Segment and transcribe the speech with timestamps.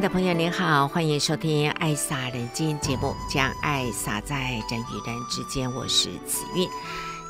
[0.00, 5.70] 的朋友，您好，欢迎收听《爱洒人间》节目，将爱洒在人与人之间。
[5.74, 6.66] 我是慈韵。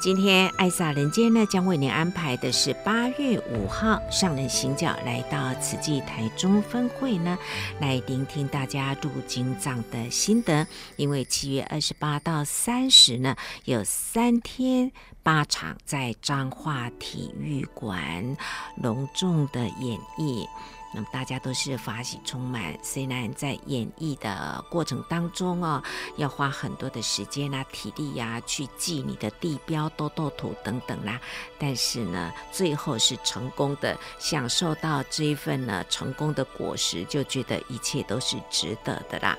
[0.01, 7.37] 今天《爱洒人间》呢，将为您安排的是八月五号上人行脚来到慈济台中分会呢，
[7.81, 10.65] 来聆听大家入经藏的心得。
[10.95, 13.35] 因为七月二十八到三十呢，
[13.65, 14.93] 有三天
[15.25, 18.37] 八场在彰化体育馆
[18.81, 20.47] 隆重的演绎。
[20.93, 25.81] 那么大家都是法喜充满，虽然在演绎的过程当中哦，
[26.17, 31.21] 要花很多的时间啊、体力呀、啊，去记你的地标、多多图等等啦，
[31.59, 39.39] 但是呢，最后是成功的，享受到这一份呢成功的果实，就觉得一切都是值得的啦。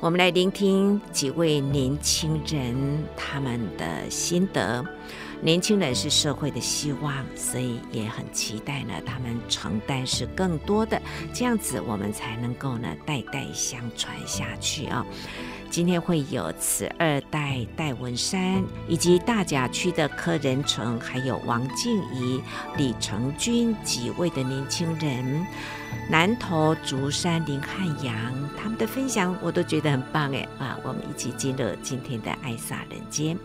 [0.00, 4.84] 我们来聆听几位年轻人他们的心得。
[5.40, 8.94] 年轻人是社会的希望，所以也很期待呢。
[9.06, 11.00] 他们承担是更多的，
[11.32, 15.06] 这样子我们才能够呢代代相传下去啊、
[15.70, 22.42] 今天会有慈二代戴文山，以及大甲区的柯仁成，还有王静怡、
[22.76, 25.46] 李成军几位的年轻人，
[26.10, 28.16] 南投竹山林汉阳，
[28.56, 30.76] 他们的分享我都觉得很棒哎啊！
[30.82, 33.38] 我们一起进入今天的爱洒人间。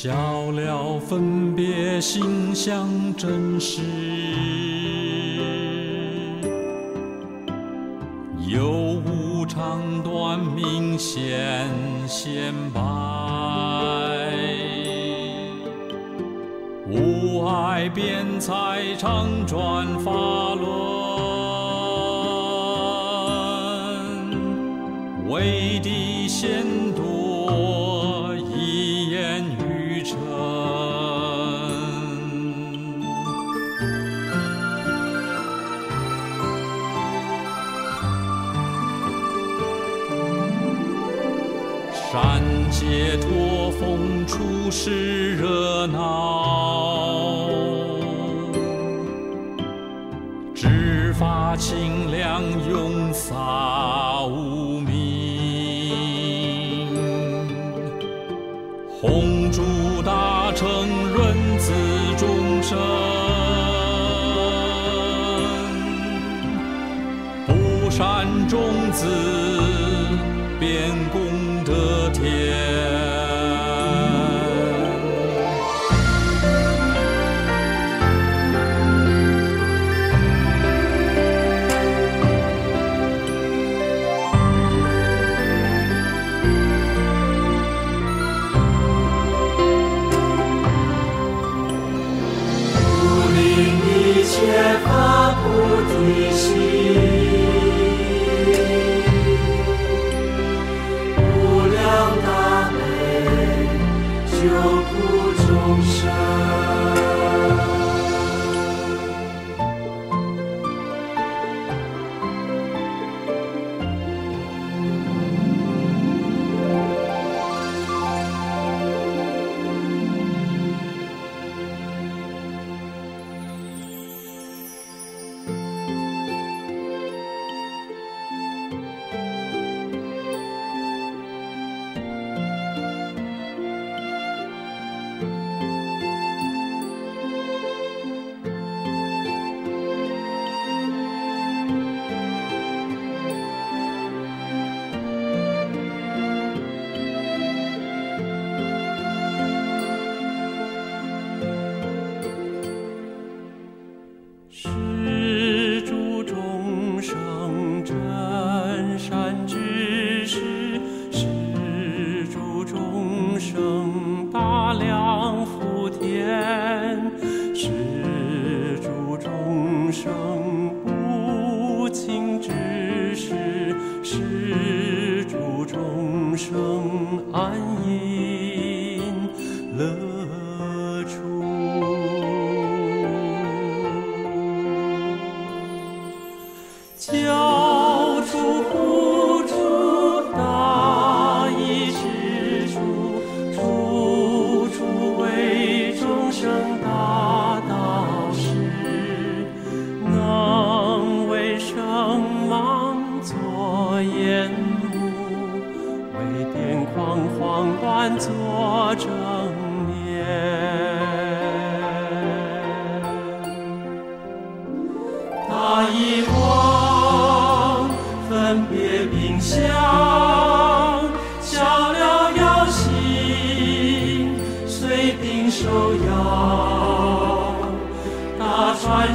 [0.00, 3.82] 晓了分别心相真实，
[8.46, 11.68] 有无长短明显
[12.06, 12.80] 显白，
[16.88, 20.47] 无碍辩才常转法
[44.70, 45.27] 是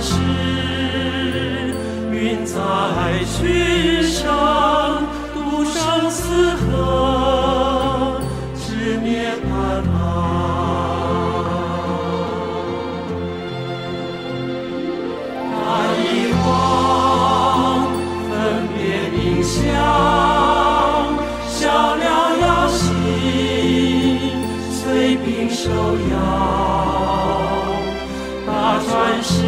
[0.01, 0.16] 是
[2.12, 2.54] 云在
[3.40, 5.04] 君上，
[5.34, 7.12] 独上四合。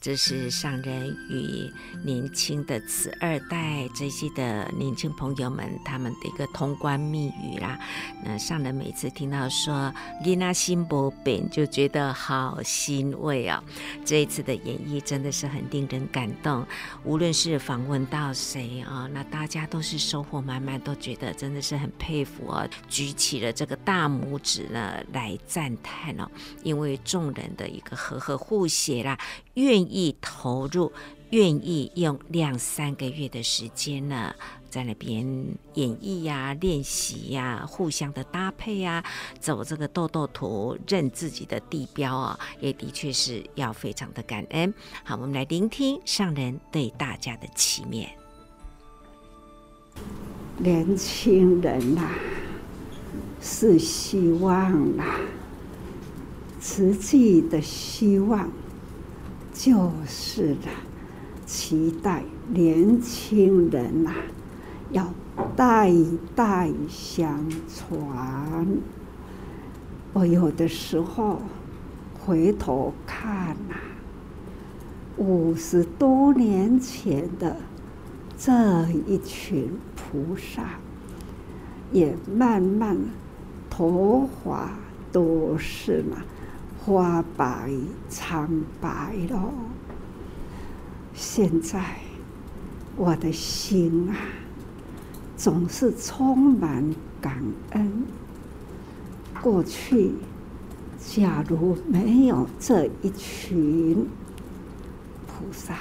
[0.00, 1.70] 这是上人与
[2.04, 7.78] 年轻的慈二代这些的年轻朋友们他们的一个通关密语啦。
[8.24, 13.62] 那上人每次听到说“囡仔心不变”，就觉得好欣慰哦。
[14.04, 16.64] 这一次的演绎真的是很令人感动。
[17.04, 26.30] 无论是访问到谁啊，那大家都是收获满满，都觉得真的是很佩服哦，举起了这个大拇指呢来赞叹哦，
[26.62, 29.18] 因为众人的一个和和互协啦。
[29.54, 30.92] 愿意投入，
[31.30, 34.34] 愿意用两三个月的时间呢，
[34.68, 35.24] 在那边
[35.74, 39.04] 演绎呀、练习呀、互相的搭配呀，
[39.40, 44.72] 走这个豆豆图，认自己的地标啊，也的确是要非常的感恩。
[45.04, 48.06] 好，我们来聆听上人对大家的祈勉。
[50.58, 52.08] 年轻人呐、
[53.40, 55.20] 是希望啊，
[56.60, 58.50] 实际的希望。
[59.58, 60.68] 就是的，
[61.46, 64.12] 期待年轻人呐、
[64.90, 65.14] 要
[65.56, 65.90] 代
[66.34, 68.66] 代相传。
[70.12, 71.40] 我有的时候
[72.20, 73.80] 回头看呐、啊，
[75.16, 77.56] 五十多年前的
[78.36, 78.52] 这
[79.06, 80.78] 一群菩萨，
[81.92, 82.94] 也慢慢
[83.70, 84.78] 头发
[85.10, 86.18] 都是了。
[86.86, 87.68] 花白
[88.08, 88.48] 苍
[88.80, 89.52] 白了，
[91.12, 91.96] 现在
[92.94, 94.14] 我的心啊，
[95.36, 98.04] 总是充满感恩。
[99.42, 100.12] 过去
[100.96, 104.06] 假如没有这一群
[105.26, 105.74] 菩萨，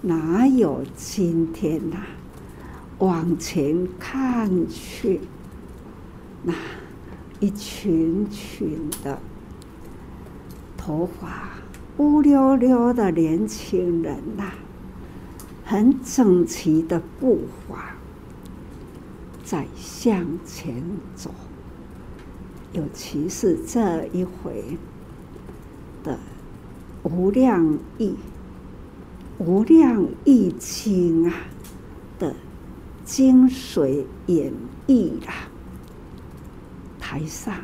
[0.00, 1.98] 哪有今天呐、
[3.00, 5.20] 往前看去，
[6.42, 6.54] 那
[7.38, 9.18] 一群群的
[10.86, 11.48] 头发
[11.96, 14.52] 乌溜溜的年轻人呐、
[15.64, 17.96] 很整齐的步伐
[19.44, 20.80] 在向前
[21.16, 21.34] 走。
[22.72, 24.78] 尤其是这一回
[26.04, 26.16] 的
[27.02, 28.14] 无量义、
[29.38, 31.34] 无量义经啊
[32.16, 32.32] 的
[33.04, 34.52] 精髓演
[34.86, 35.48] 绎啊，
[37.00, 37.56] 台上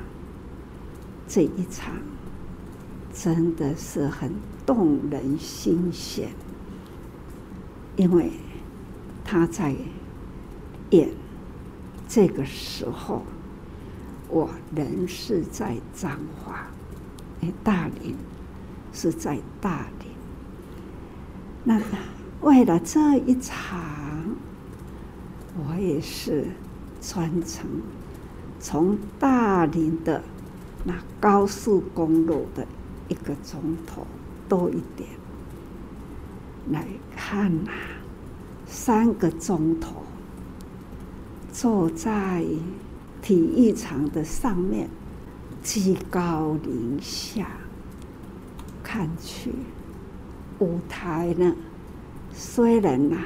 [1.28, 1.94] 这一场
[3.12, 4.32] 真的是很
[4.64, 6.30] 动人心弦，
[7.96, 8.30] 因为
[9.24, 9.74] 他在
[10.90, 11.10] 演
[12.08, 13.22] 这个时候。
[14.34, 16.66] 我人是在彰化，
[17.42, 18.16] 哎，大林
[18.90, 20.08] 是在大林。
[21.64, 21.78] 那
[22.40, 23.78] 为了这一场，
[25.54, 26.46] 我也是
[27.02, 27.66] 专程
[28.58, 30.24] 从大林的
[30.82, 32.66] 那高速公路的
[33.12, 34.06] 一个钟头
[34.48, 35.06] 多一点
[36.70, 37.70] 来看呐，
[38.64, 40.02] 三个钟头
[41.52, 42.42] 坐在。
[43.20, 44.88] 体育场的上面，
[45.62, 47.46] 居高临下
[48.82, 49.52] 看去，
[50.58, 51.54] 舞台呢，
[52.32, 53.24] 虽然呐、啊、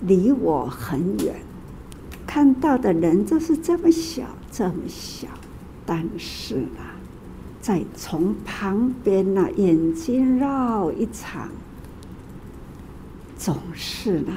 [0.00, 1.42] 离我很远，
[2.26, 5.28] 看到的人就是这么小，这么小，
[5.84, 6.80] 但是呢，
[7.66, 11.48] 在从旁边呢，眼睛绕一场，
[13.36, 14.32] 总是呢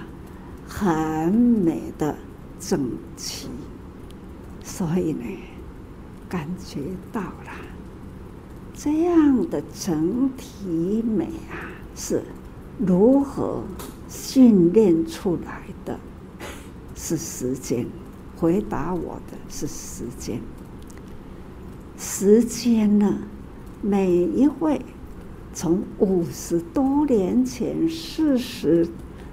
[0.68, 2.18] 很美的
[2.60, 3.48] 整齐。
[4.64, 5.24] 所以呢，
[6.28, 6.80] 感觉
[7.12, 7.52] 到了
[8.74, 12.24] 这样的整体美啊，是
[12.80, 13.62] 如何
[14.08, 16.00] 训练出来的？
[16.96, 17.86] 是时间，
[18.36, 20.42] 回答我的是时间。
[22.02, 23.20] 时间呢，
[23.82, 24.80] 每一位
[25.54, 28.88] 从五十多年前、四十、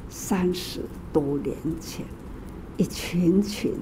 [0.08, 0.80] 三十
[1.12, 2.04] 多年前，
[2.76, 3.72] 一群群。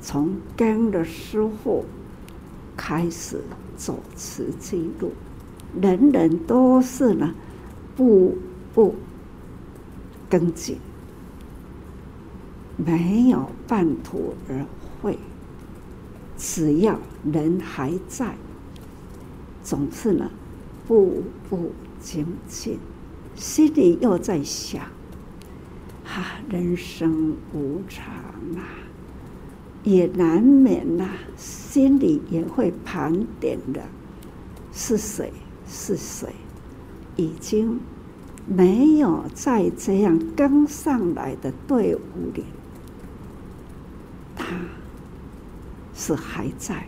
[0.00, 1.84] 从跟着师傅
[2.74, 3.42] 开始
[3.76, 5.12] 走慈济路，
[5.78, 7.34] 人人都是呢，
[7.94, 8.38] 步
[8.72, 8.94] 步
[10.30, 10.78] 跟紧，
[12.78, 14.64] 没有半途而
[15.02, 15.18] 废。
[16.42, 16.98] 只要
[17.30, 18.34] 人还在，
[19.62, 20.30] 总是呢，
[20.88, 21.70] 步步
[22.00, 22.78] 精进，
[23.34, 24.82] 心里又在想：
[26.02, 28.14] 哈、啊，人生无常
[28.56, 28.64] 啊。
[29.84, 33.82] 也难免呐、心里也会盘点的，
[34.72, 35.30] 是谁？
[35.68, 36.28] 是谁？
[37.16, 37.80] 已经
[38.46, 42.00] 没有在这样跟上来的队伍
[42.34, 42.44] 里，
[44.34, 44.46] 他
[46.00, 46.86] 是还在，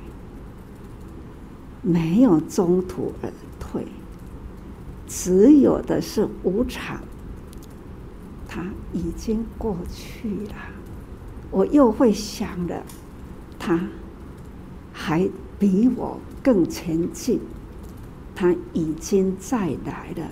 [1.82, 3.86] 没有中途而退，
[5.06, 7.02] 只有的是无常，
[8.48, 8.64] 他
[8.94, 10.54] 已经过去了。
[11.50, 12.82] 我又会想了，
[13.58, 13.86] 他
[14.94, 15.28] 还
[15.58, 17.38] 比我更前进，
[18.34, 20.30] 他已经再来了。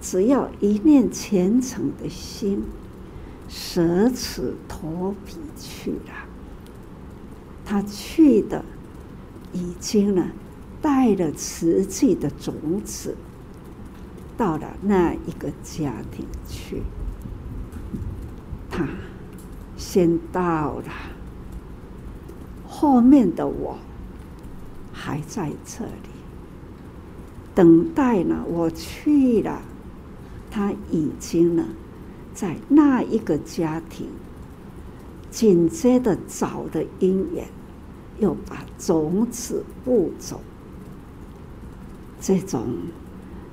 [0.00, 2.64] 只要一念虔诚的心，
[3.48, 6.21] 舍此投彼去了。
[7.64, 8.64] 他去的
[9.52, 10.26] 已经呢，
[10.80, 12.54] 带了瓷器的种
[12.84, 13.16] 子，
[14.36, 16.82] 到了那一个家庭去，
[18.70, 18.86] 他。
[19.74, 20.92] 先到了，
[22.68, 23.76] 后面的我
[24.92, 26.10] 还在这里
[27.52, 28.44] 等待呢。
[28.46, 29.60] 我去了，
[30.52, 31.66] 他已经呢，
[32.32, 34.06] 在那一个家庭
[35.32, 37.48] 紧接着找的因缘，
[38.20, 40.38] 又把种子布种，
[42.20, 42.66] 这种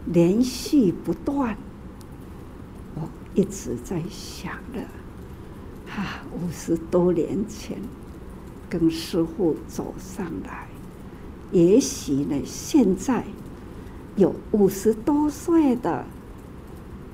[0.05, 1.55] 连续不断，
[2.95, 3.01] 我
[3.33, 4.81] 一直在想着。
[5.89, 7.77] 啊，五十多年前
[8.69, 10.67] 跟师父走上来，
[11.53, 13.23] 也许呢，现在
[14.17, 16.05] 有五十多岁的、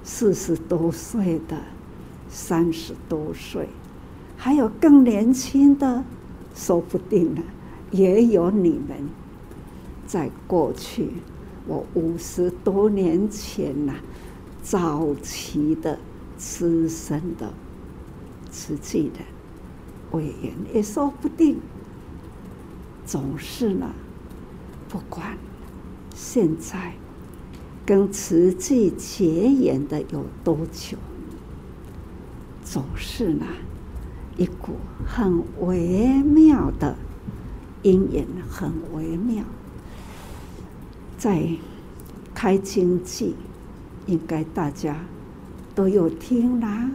[0.04, 1.56] 四十多岁的、
[2.28, 3.70] 三十多岁，
[4.38, 6.04] 还有更年轻的，
[6.56, 7.42] 说不定呢，
[7.92, 9.10] 也有你们。
[10.06, 11.10] 在过去，
[11.66, 13.96] 我五十多年前呐、
[14.62, 15.98] 早期的
[16.38, 17.52] 资深的。
[18.52, 19.20] 慈济的
[20.12, 21.60] 委员也说不定，
[23.06, 23.94] 总是呢，
[24.88, 25.38] 不管
[26.14, 26.94] 现在
[27.86, 30.98] 跟瓷器结缘的有多久，
[32.64, 33.46] 总是呢，
[34.38, 34.74] 一股
[35.06, 36.96] 很微妙的
[37.84, 39.44] 因缘，很微妙。
[41.18, 41.48] 在
[42.34, 43.36] 开经记，
[44.06, 44.98] 应该大家
[45.74, 46.90] 都有听啦。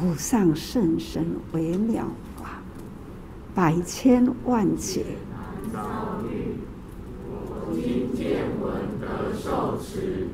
[0.00, 2.62] 无上甚深微妙法，
[3.54, 6.54] 百千万劫难遭遇。
[7.26, 10.28] 我今见闻得受持，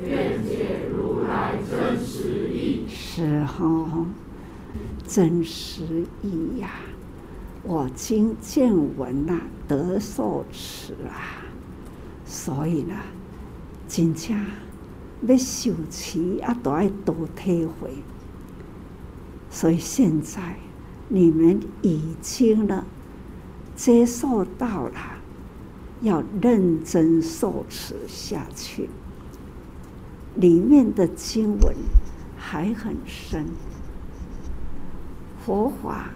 [0.00, 2.84] 愿解如来真实义。
[2.88, 4.06] 是哈，
[5.06, 6.70] 真实义呀！
[7.62, 11.44] 我今见闻呐，得受持啊，
[12.24, 12.94] 所以呢，
[13.88, 14.36] 真正
[15.26, 17.90] 要受持啊，都要多体会。
[19.50, 20.56] 所以现在
[21.08, 22.84] 你们已经呢
[23.76, 25.18] 接受到了，
[26.00, 28.90] 要认真受持下去。
[30.34, 31.74] 里面的经文
[32.36, 33.46] 还很深，
[35.44, 36.08] 佛法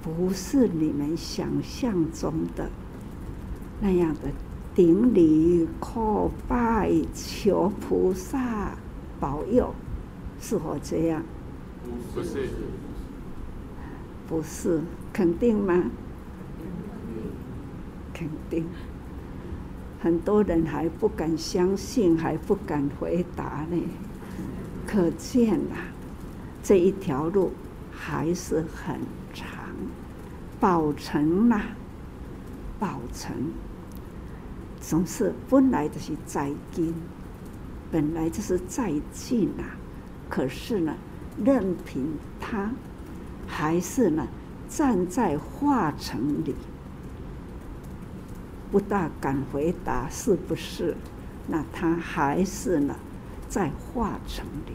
[0.00, 2.70] 不是你们想象中的
[3.78, 4.30] 那样的
[4.74, 8.70] 顶礼叩拜求菩萨
[9.20, 9.74] 保佑，
[10.40, 11.22] 是否这样？
[12.14, 12.48] 不是，
[14.26, 14.80] 不是，
[15.12, 15.84] 肯定吗？
[18.14, 18.64] 肯定。
[20.00, 23.76] 很多人还不敢相信，还不敢回答呢。
[24.86, 25.92] 可见啊，
[26.62, 27.50] 这一条路
[27.98, 29.00] 还是很
[29.32, 29.48] 长。
[30.60, 31.60] 保存呐，
[32.78, 33.34] 保存，
[34.80, 36.94] 总是本来就是在近，
[37.90, 39.76] 本来就是在近啊。
[40.28, 40.94] 可是呢？
[41.44, 42.70] 任凭他，
[43.46, 44.26] 还是呢，
[44.70, 46.54] 站在化城里，
[48.72, 50.96] 不大敢回答是不是？
[51.46, 52.96] 那他还是呢，
[53.50, 54.72] 在化城里，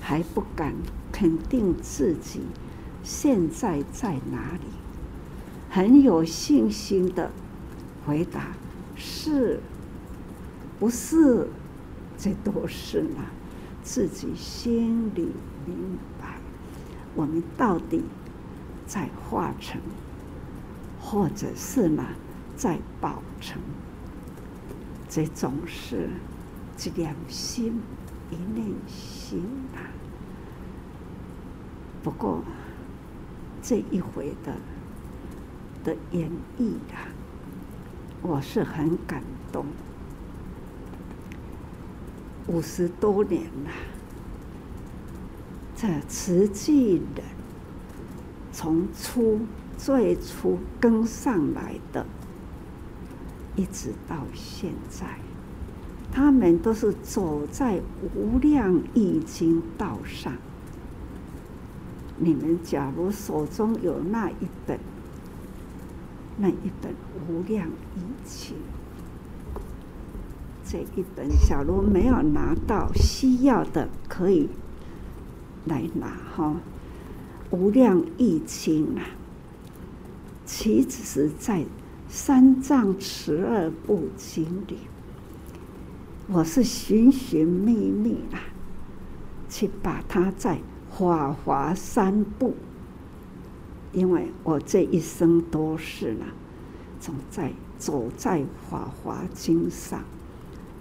[0.00, 0.72] 还不敢
[1.12, 2.40] 肯定自己
[3.02, 4.66] 现在在哪里，
[5.70, 7.30] 很有信心的
[8.06, 8.52] 回答：
[8.96, 9.60] 是，
[10.78, 11.48] 不是？
[12.16, 13.22] 这都是呢。
[13.82, 15.32] 自己心里
[15.64, 16.38] 明白，
[17.14, 18.02] 我们到底
[18.86, 19.80] 在化成，
[21.00, 22.04] 或者是呢，
[22.56, 23.58] 在宝城？
[25.08, 26.10] 这总是
[26.76, 27.80] 这两心，
[28.30, 29.42] 一念心
[29.74, 29.80] 啊。
[32.02, 32.42] 不过
[33.62, 34.54] 这一回的
[35.84, 37.08] 的演绎啊，
[38.22, 39.66] 我是很感动。
[42.46, 43.70] 五十多年了，
[45.76, 47.24] 这慈济人
[48.50, 49.40] 从初
[49.76, 52.04] 最初跟上来的，
[53.56, 55.06] 一直到现在，
[56.10, 57.80] 他们都是走在
[58.14, 60.32] 无量义经道上。
[62.22, 64.78] 你们假如手中有那一本，
[66.36, 66.94] 那一本
[67.26, 68.54] 无量义经。
[70.62, 74.50] 这一本，假如没有拿到，需要的可以
[75.64, 76.54] 来拿哈。
[77.50, 79.02] 无量义经啊，
[80.44, 81.64] 其实是在
[82.06, 84.76] 三藏十二部经里，
[86.28, 88.38] 我是寻寻觅觅啊，
[89.48, 90.60] 去把它在
[91.00, 92.54] 法华三部，
[93.90, 96.26] 因为我这一生都是呢，
[97.00, 100.02] 总在走在法华经上。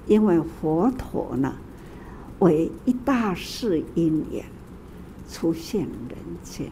[0.08, 1.55] 因为佛陀呢，
[2.39, 4.43] 为一大事因缘
[5.32, 6.69] 出现人间。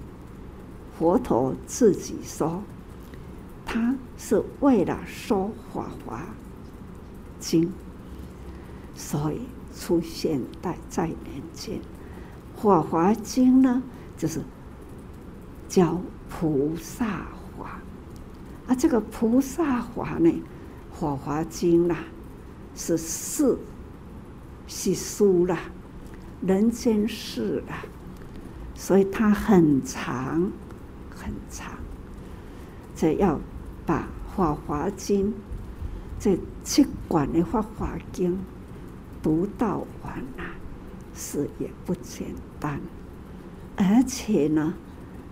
[0.99, 2.61] 佛陀自己说，
[3.65, 6.25] 他是为了说法华
[7.39, 7.71] 经，
[8.93, 9.39] 所以
[9.73, 11.15] 出现在在人
[11.53, 11.79] 间。
[12.61, 13.81] 法华经呢，
[14.17, 14.41] 就是
[15.69, 17.05] 叫菩萨
[17.57, 17.79] 法。
[18.67, 20.31] 啊，这个菩萨法呢，
[20.91, 21.97] 法华经啦。
[22.79, 23.57] 是四，
[24.67, 25.57] 是书啦，
[26.41, 27.77] 人间事啦，
[28.75, 30.51] 所以它很长，
[31.09, 31.71] 很长。
[32.95, 33.39] 这要
[33.83, 34.01] 把
[34.37, 35.29] 《法华经》
[36.19, 38.33] 这七管的《法华经》
[39.23, 40.53] 读到完啊，
[41.15, 42.46] 是也不简单。
[42.59, 42.79] 但
[43.75, 44.73] 而且呢，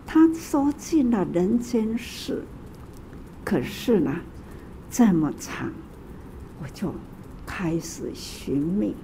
[0.05, 2.43] 他说尽了人间事，
[3.43, 4.15] 可是呢，
[4.89, 5.71] 这么长，
[6.61, 6.93] 我就。
[7.47, 8.95] 开始寻觅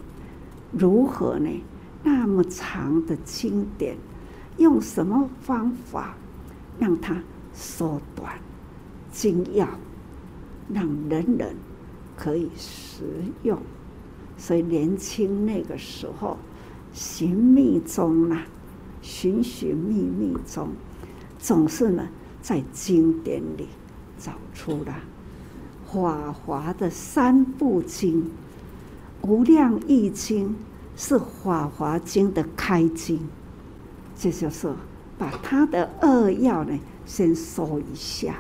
[0.72, 1.48] 如何呢？
[2.04, 3.96] 那么长的经典，
[4.58, 6.16] 用什么方法
[6.80, 7.22] 让它
[7.54, 8.34] 缩短、
[9.12, 9.70] 精要，
[10.74, 11.56] 让人人
[12.18, 13.04] 可以实
[13.44, 13.58] 用？
[14.38, 16.40] 所以年轻那个时候
[16.94, 18.46] 寻觅中啊，
[19.02, 20.70] 寻寻觅觅中，
[21.40, 22.08] 总是呢
[22.42, 23.68] 在经典里
[24.18, 24.94] 找出了
[25.94, 28.24] 《法华》的三部经，
[29.28, 30.50] 《无量义经》
[30.96, 33.20] 是《法华经》的开经，
[34.16, 34.74] 这就是
[35.18, 38.36] 把它的扼要呢先说一下，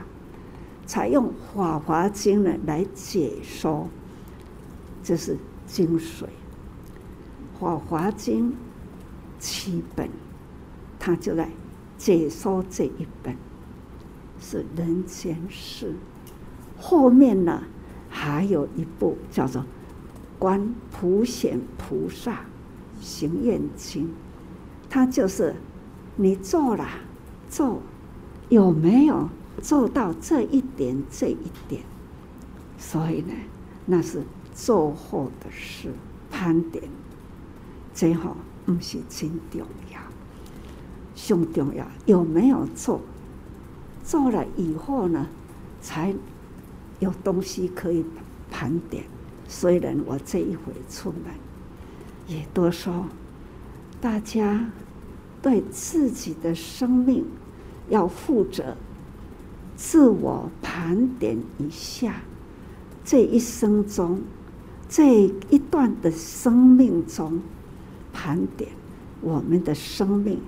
[0.85, 3.87] 采用《法华经》呢来解说，
[5.03, 6.23] 这是精髓。
[7.61, 8.49] 《法华经》
[9.37, 10.09] 七本，
[10.97, 11.47] 他就来
[11.95, 13.37] 解说这一本
[14.39, 15.93] 是人间事。
[16.79, 17.61] 后面呢，
[18.09, 19.61] 还有一部叫做
[20.39, 22.45] 《观普贤菩萨
[22.99, 24.05] 行愿经》，
[24.89, 25.53] 他就是
[26.15, 26.87] 你做了
[27.47, 27.79] 做
[28.49, 29.29] 有没有
[29.61, 31.37] 做到这一点这一
[31.69, 31.83] 点？
[32.79, 33.33] 所以呢，
[33.85, 35.91] 那是做后的事，
[36.31, 36.83] 盘点。
[37.93, 39.99] 最好不是真重要，
[41.15, 43.01] 最重要有没有做？
[44.03, 45.27] 做了以后呢，
[45.81, 46.13] 才
[46.99, 48.03] 有东西可以
[48.49, 49.03] 盘点。
[49.47, 51.33] 虽然我这一回出门，
[52.27, 53.05] 也都说
[53.99, 54.71] 大家
[55.41, 57.25] 对自己的生命
[57.89, 58.75] 要负责，
[59.75, 62.21] 自我盘点一下，
[63.03, 64.21] 这一生中，
[64.89, 67.41] 这一段的生命中。
[68.13, 68.69] 盘点
[69.21, 70.39] 我们的生命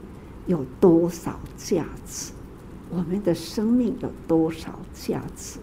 [0.47, 2.31] 有多少价值？
[2.89, 5.59] 我们的生命有多少价值？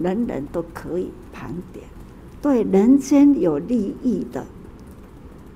[0.00, 1.84] 人人都可以盘点，
[2.40, 4.46] 对人间有利益的，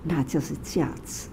[0.02, 1.28] 那就是价值；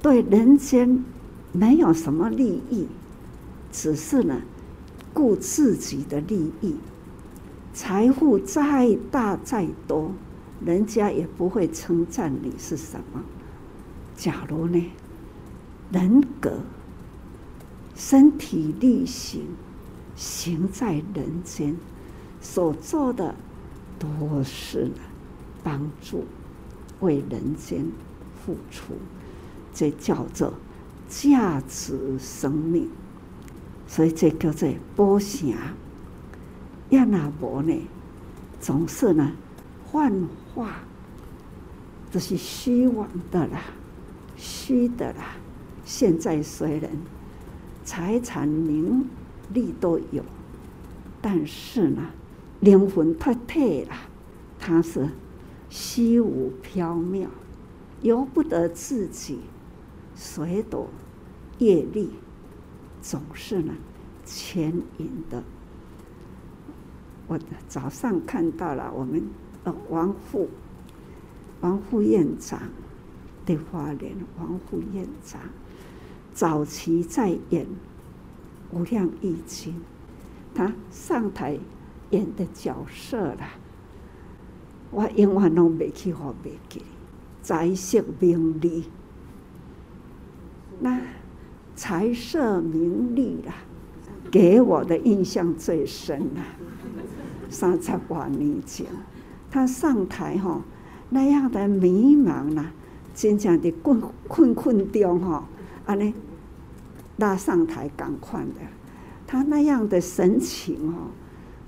[0.00, 1.04] 对人间
[1.52, 2.86] 没有什么利益，
[3.72, 4.40] 只是呢
[5.12, 6.76] 顾自己的利益，
[7.74, 10.12] 财富再大再多，
[10.64, 13.22] 人家也不会称赞你是什么。
[14.18, 14.84] 假如呢，
[15.92, 16.58] 人格、
[17.94, 19.46] 身体力行，
[20.16, 21.76] 行在人间，
[22.40, 23.32] 所做的
[23.96, 25.00] 都是呢
[25.62, 26.24] 帮助，
[26.98, 27.86] 为人间
[28.44, 28.94] 付出，
[29.72, 30.52] 这叫做
[31.08, 32.90] 价值生命。
[33.86, 35.54] 所以这叫做宝城。
[36.90, 37.72] 要那无呢，
[38.58, 39.30] 总是呢
[39.86, 40.12] 幻
[40.52, 40.80] 化，
[42.10, 43.60] 这是虚妄的啦。
[44.38, 45.36] 虚的啦，
[45.84, 46.88] 现在虽然
[47.84, 49.04] 财产名
[49.52, 50.22] 利都有，
[51.20, 52.10] 但是呢，
[52.60, 53.96] 灵魂脱体了，
[54.60, 55.08] 它是
[55.68, 57.26] 虚无缥缈，
[58.00, 59.40] 由不得自己，
[60.14, 60.88] 随躲
[61.58, 62.10] 业力，
[63.02, 63.74] 总是呢
[64.24, 65.42] 牵引的。
[67.26, 69.20] 我早上看到了我们
[69.64, 70.48] 呃王副
[71.60, 72.60] 王副院长。
[73.48, 75.40] 的花莲王副院长
[76.34, 77.64] 早期在演
[78.70, 79.72] 《无量义经》，
[80.54, 81.58] 他上台
[82.10, 83.52] 演的角色啦，
[84.90, 86.82] 我永远拢袂去好袂记，
[87.42, 88.84] 财色名利，
[90.80, 91.00] 那
[91.74, 93.54] 财色名利啦，
[94.30, 96.44] 给我的印象最深啦。
[97.48, 98.86] 三十多年前，
[99.50, 100.60] 他上台吼，
[101.08, 102.72] 那样的迷茫啦。
[103.18, 105.44] 真正的困困困中哈，
[105.86, 106.14] 安尼
[107.16, 108.60] 拉上台赶快的，
[109.26, 111.08] 他那样的神情吼，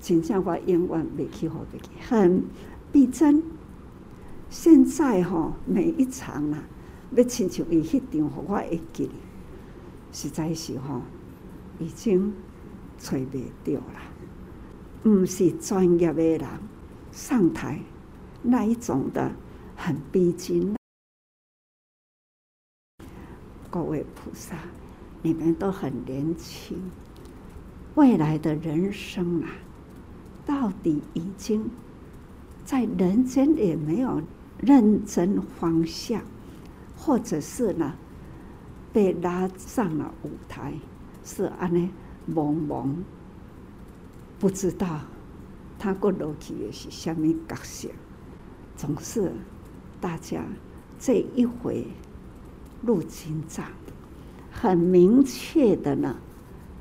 [0.00, 2.44] 真正我永远袂去过的，很
[2.92, 3.42] 逼真。
[4.48, 6.62] 现在哈，每一场啊，
[7.16, 9.10] 要亲像伊迄场，我会记，
[10.12, 11.02] 实在是哈，
[11.80, 12.32] 已经
[12.96, 15.10] 揣袂到了。
[15.10, 16.46] 唔是专业的人
[17.10, 17.80] 上台
[18.40, 19.32] 那一种的，
[19.74, 20.79] 很逼真。
[23.70, 24.56] 各位菩萨，
[25.22, 26.90] 你们都很年轻，
[27.94, 29.48] 未来的人生啊，
[30.44, 31.70] 到底已经
[32.64, 34.20] 在人间也没有
[34.58, 36.20] 认真方向，
[36.96, 37.94] 或者是呢
[38.92, 40.74] 被拉上了舞台，
[41.22, 41.88] 是安呢
[42.28, 42.88] 懵懵，
[44.40, 45.02] 不知道
[45.78, 47.88] 他过落去的是什么角色，
[48.76, 49.32] 总是
[50.00, 50.42] 大家
[50.98, 51.86] 这一回。
[52.82, 53.66] 入经藏，
[54.50, 56.16] 很明确的呢，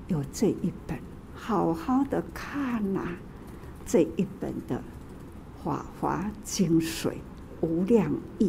[0.07, 0.97] 有这一本，
[1.33, 3.11] 好好的看呐、啊，
[3.85, 4.77] 这一本的
[5.63, 7.13] 《法华精髓
[7.61, 8.47] 无量义》，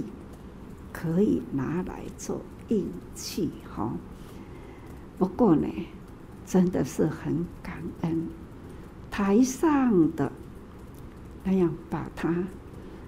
[0.93, 3.93] 可以拿来做印记哈。
[5.19, 5.67] 不过呢，
[6.47, 8.29] 真的是很感恩
[9.11, 10.31] 台上的
[11.43, 12.45] 那样把它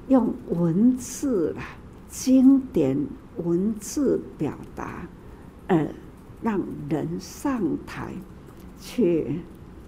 [0.09, 1.82] 用文字来。
[2.13, 3.07] 经典
[3.43, 5.09] 文字表达，
[5.67, 5.89] 而
[6.43, 8.13] 让人上台
[8.79, 9.41] 去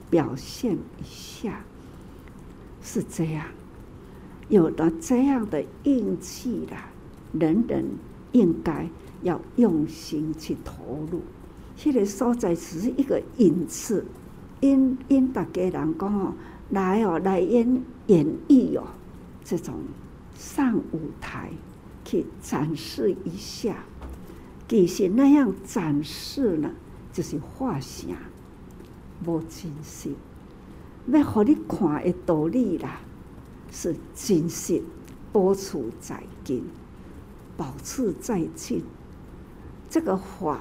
[0.09, 1.61] 表现一下，
[2.81, 3.45] 是这样。
[4.49, 6.79] 有了这样的运气了，
[7.39, 7.85] 人人
[8.33, 8.89] 应该
[9.23, 11.21] 要用心去投入。
[11.77, 14.03] 这个所在只是一个引子，
[14.61, 16.33] 因因大家人讲哦，
[16.71, 18.85] 来哦，来演演绎哦，
[19.45, 19.75] 这种
[20.35, 21.51] 上舞台
[22.05, 23.85] 去展示一下。
[24.69, 26.71] 其实那样展示呢，
[27.13, 28.17] 就是画像，
[29.25, 30.11] 无真实。
[31.07, 33.01] 要互你看的道理啦，
[33.71, 34.83] 是真实，
[35.33, 36.65] 保持在今，
[37.57, 38.83] 保持在今。
[39.91, 40.61] 这个话，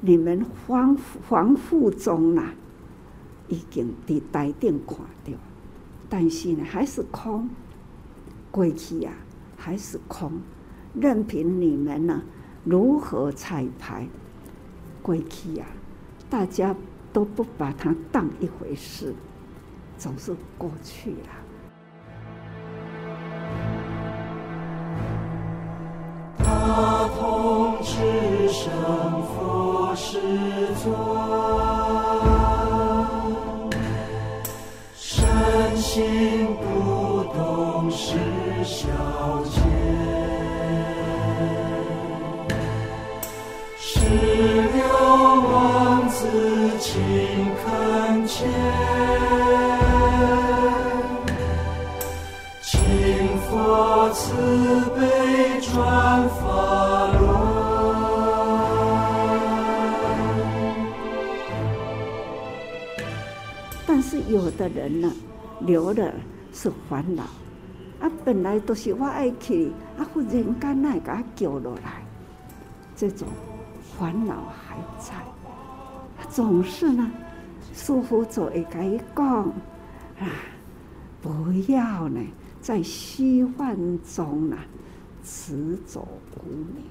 [0.00, 2.54] 你们恍恍惚中啦，
[3.48, 5.38] 已经伫台顶看到，
[6.08, 7.48] 但是呢，还是空。
[8.50, 9.12] 过去啊，
[9.64, 10.32] 还是空，
[10.92, 12.20] 任凭你们呢。
[12.64, 14.08] 如何彩排？
[15.00, 15.64] 过去呀，
[16.28, 16.74] 大家
[17.12, 19.14] 都不把它当一回事，
[19.96, 21.28] 总是过去了。
[26.38, 28.68] 大同至圣
[29.28, 30.18] 佛世
[30.74, 30.92] 尊，
[35.82, 38.14] 心不动是
[38.64, 38.86] 小
[39.44, 39.60] 劫。
[46.80, 47.00] 请
[47.64, 48.44] 恳切，
[52.60, 54.20] 请佛慈
[54.96, 56.40] 悲转法
[57.18, 57.22] 轮。
[63.86, 65.12] 但是有的人呢，
[65.66, 66.14] 留的
[66.52, 67.22] 是烦恼
[68.00, 72.04] 啊，本来都是我爱去，啊，忽然间来给他叫落来，
[72.96, 73.28] 这种
[73.98, 75.14] 烦恼还在。
[76.28, 77.10] 总是呢，
[77.74, 79.26] 师父就会跟伊讲
[80.18, 80.26] 啊，
[81.20, 82.20] 不要呢
[82.60, 83.76] 在虚幻
[84.14, 84.56] 中呢
[85.22, 86.00] 执着
[86.36, 86.84] 无明，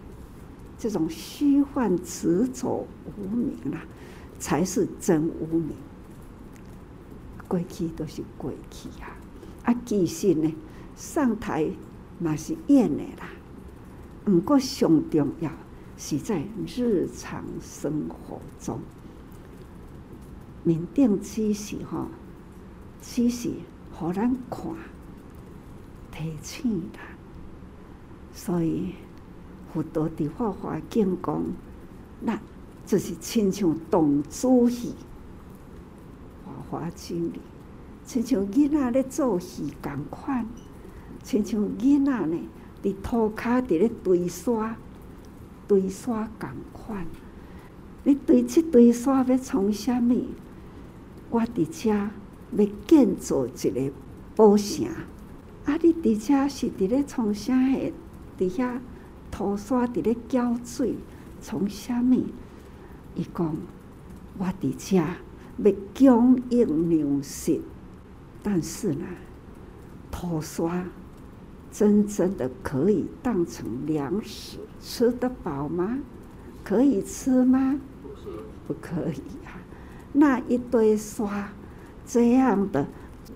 [0.77, 2.85] 这种虚幻执着
[3.17, 3.81] 无明啊，
[4.39, 5.71] 才是真无明。
[7.51, 9.11] 过去都是过去啊，
[9.65, 10.55] 啊，其实呢
[10.95, 11.69] 上台
[12.17, 13.27] 嘛是演的啦，
[14.23, 15.51] 不过上重要
[15.97, 18.79] 是在日常生活中。
[20.63, 22.07] 明定之时，哈，
[23.01, 23.51] 其实
[23.91, 24.73] 好难看，
[26.09, 27.01] 提醒啦。
[28.31, 28.93] 所以，
[29.73, 31.43] 佛陀的法华经讲，
[32.21, 32.39] 那
[32.85, 34.95] 就是亲像童子戏，
[36.71, 37.41] 华经里，
[38.05, 40.45] 亲像囡仔咧做戏共款，
[41.21, 42.37] 亲像囡仔呢，
[42.81, 44.77] 伫涂骹伫咧堆沙，
[45.67, 47.05] 堆沙共款。
[48.03, 50.29] 你堆这堆沙要从虾米？
[51.29, 53.91] 我伫遮要建造一个
[54.35, 54.85] 宝城，
[55.65, 55.77] 啊！
[55.81, 57.91] 你伫遮是伫咧创啥个？
[58.39, 58.79] 伫遐
[59.29, 60.95] 涂沙伫咧浇水，
[61.41, 62.25] 从啥物？
[63.15, 63.55] 伊讲
[64.37, 65.03] 我伫遮
[65.57, 67.61] 要供应粮食，
[68.41, 69.05] 但是呢，
[70.09, 70.85] 土沙
[71.71, 75.99] 真正的可以当成粮食吃得饱吗？
[76.63, 77.79] 可以吃吗？
[78.67, 79.59] 不可以啊。
[80.13, 81.49] 那一堆沙，
[82.05, 82.87] 这样的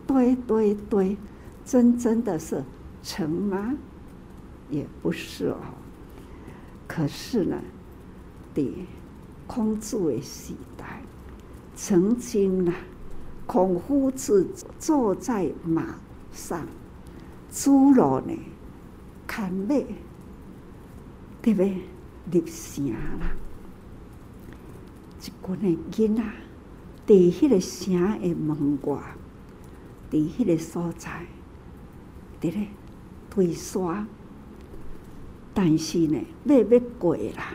[0.06, 1.18] 堆堆堆，
[1.64, 2.64] 真真的是
[3.02, 3.76] 成吗？
[4.70, 5.58] 也不是哦。
[6.88, 7.62] 可是呢，
[8.54, 8.86] 的
[9.48, 11.02] 孔子的时代，
[11.76, 12.74] 曾经啊，
[13.46, 14.48] 孔夫子
[14.80, 15.96] 坐在马
[16.32, 16.66] 上，
[17.52, 18.34] 猪肉呢，
[19.28, 19.68] 看马，
[21.42, 21.82] 对不对？
[22.32, 23.36] 入城啦，
[25.20, 26.24] 一群的囡仔。
[27.08, 28.98] 伫迄个城的门外，
[30.10, 31.28] 伫迄个所在，
[32.42, 32.70] 在咧
[33.30, 34.08] 推沙，
[35.54, 37.54] 但是呢，马要过啦，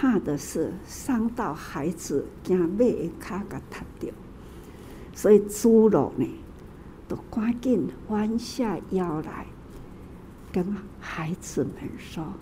[0.00, 4.10] 怕的是伤到孩子，惊马的脚甲踏着，
[5.14, 6.26] 所以猪肉呢，
[7.06, 9.44] 都赶紧弯下腰来，
[10.50, 12.32] 跟孩子们说：“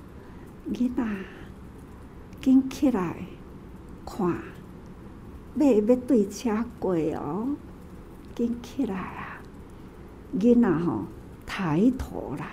[0.73, 1.05] 囡仔，
[2.41, 3.27] 紧起来
[4.07, 4.37] 看。”
[5.53, 7.57] 马要对车过哦，
[8.37, 9.43] 紧起来啊！
[10.39, 11.07] 囡仔吼
[11.45, 12.53] 抬头啦，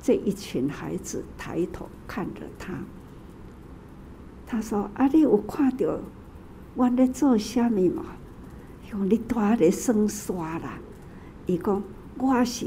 [0.00, 2.74] 这一群孩子抬头看着他。
[4.46, 5.98] 他说：“啊，你有看到
[6.74, 8.04] 我咧做虾米吗？
[8.92, 10.78] 用你带咧生刷啦！
[11.46, 11.82] 伊讲
[12.18, 12.66] 我是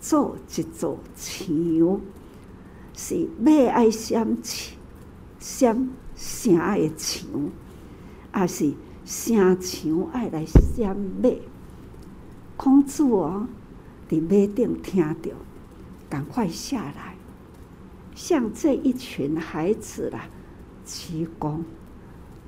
[0.00, 1.46] 做一座墙，
[2.94, 4.76] 是马爱闪墙，
[5.38, 7.28] 镶城的墙，
[8.34, 8.72] 也是
[9.04, 11.30] 城墙爱来闪马。
[12.56, 13.46] 孔子哦，
[14.08, 15.30] 伫马顶听到，
[16.10, 17.16] 赶快下来，
[18.16, 20.28] 像这一群孩子啦
[20.84, 21.62] 鞠躬，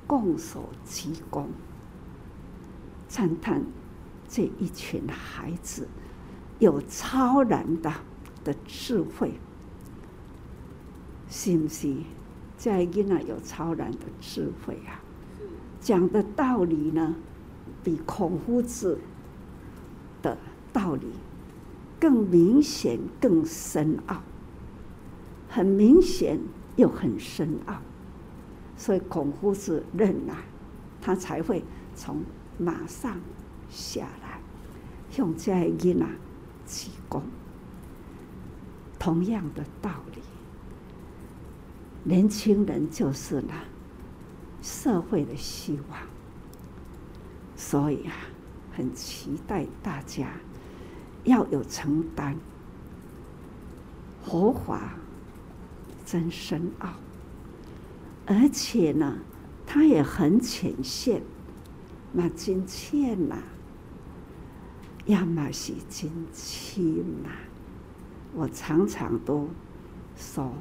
[0.07, 1.45] 共守鞠躬，
[3.07, 3.63] 赞叹
[4.27, 5.87] 这一群孩子
[6.59, 7.91] 有超然的
[8.43, 9.33] 的智慧，
[11.29, 11.95] 是不是？
[12.57, 15.03] 在囡仔有超然的智慧啊！
[15.81, 17.13] 讲的道理呢，
[17.83, 18.97] 比孔夫子
[20.21, 20.37] 的
[20.71, 21.07] 道理
[21.99, 24.21] 更明显、更深奥，
[25.49, 26.39] 很明显
[26.77, 27.75] 又很深奥，
[28.77, 30.43] 所以孔夫子认啊，
[31.01, 31.63] 他才会
[31.95, 32.23] 从
[32.57, 33.19] 马上
[33.69, 34.39] 下来，
[35.09, 36.05] 向这囡仔
[36.65, 37.21] 鞠躬。
[38.99, 40.21] 同样的道理。
[42.03, 43.53] 年轻人就是呢，
[44.61, 45.99] 社会的希望，
[47.55, 48.13] 所以啊，
[48.73, 50.27] 很期待大家
[51.23, 52.37] 要有承担。
[54.23, 54.95] 佛法
[56.05, 56.89] 真深奥，
[58.25, 59.19] 而且呢，
[59.65, 61.21] 它也很浅显，
[62.11, 63.37] 那真浅呐，
[65.05, 67.29] 要么是真轻呐。
[68.33, 69.49] 我常常都
[70.15, 70.51] 说。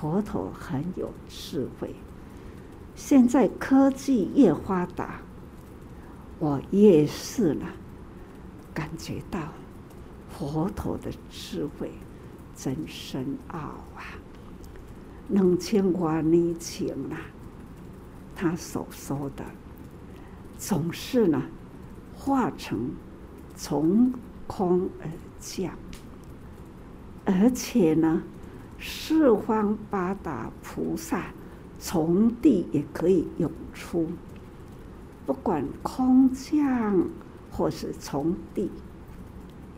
[0.00, 1.92] 佛陀很有智慧。
[2.94, 5.20] 现在科技越发达，
[6.38, 7.66] 我越是呢，
[8.72, 9.40] 感觉到
[10.30, 11.90] 佛陀的智慧
[12.54, 13.58] 真深奥
[13.96, 14.17] 啊！
[15.28, 17.16] 两千多年前呐，
[18.34, 19.44] 他所说的
[20.56, 21.42] 总是呢，
[22.14, 22.90] 化成
[23.54, 24.12] 从
[24.46, 25.72] 空而降，
[27.24, 28.22] 而且呢。
[28.80, 31.24] 四方八达菩萨
[31.80, 34.08] 从地也可以涌出，
[35.26, 37.04] 不管空降
[37.50, 38.70] 或是从地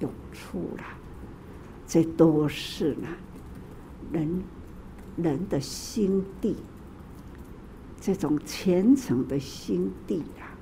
[0.00, 0.84] 涌出了，
[1.86, 3.08] 这都是呢
[4.12, 4.42] 人
[5.16, 6.56] 人的心地，
[8.00, 10.54] 这种虔诚的心地啊，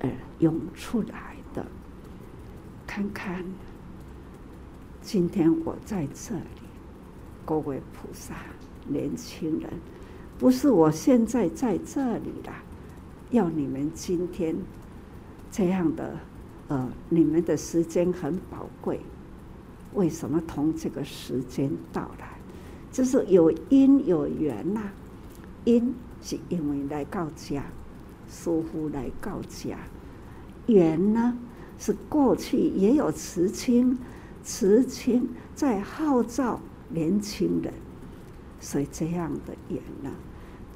[0.00, 1.66] 呃涌出来的。
[2.86, 3.44] 看看，
[5.02, 6.42] 今天我在这里。
[7.44, 8.34] 各位菩萨，
[8.88, 9.70] 年轻人，
[10.38, 12.62] 不是我现在在这里啦，
[13.30, 14.56] 要你们今天
[15.50, 16.18] 这样的，
[16.68, 19.00] 呃，你们的时间很宝贵。
[19.94, 22.35] 为什么同这个时间到来？
[22.96, 24.80] 就是有因有缘呐。
[25.64, 27.62] 因是因为来到家，
[28.26, 29.76] 师父来到家。
[30.66, 31.36] 缘呢，
[31.78, 33.98] 是过去也有慈亲，
[34.42, 36.58] 慈亲在号召。
[36.88, 37.74] 年轻人，
[38.60, 40.10] 所以这样的缘呢，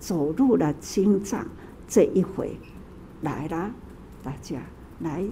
[0.00, 1.46] 走入了经藏
[1.86, 2.58] 这一回
[3.22, 3.70] 来了，
[4.20, 4.60] 大家
[4.98, 5.24] 来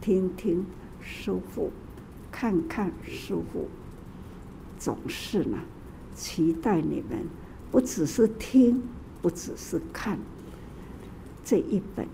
[0.00, 0.66] 听听
[1.00, 1.70] 师父，
[2.32, 3.68] 看看师父，
[4.76, 5.58] 总是呢
[6.14, 7.26] 期待你们
[7.70, 8.82] 不只是听，
[9.20, 10.18] 不只是看
[11.44, 12.06] 这一本，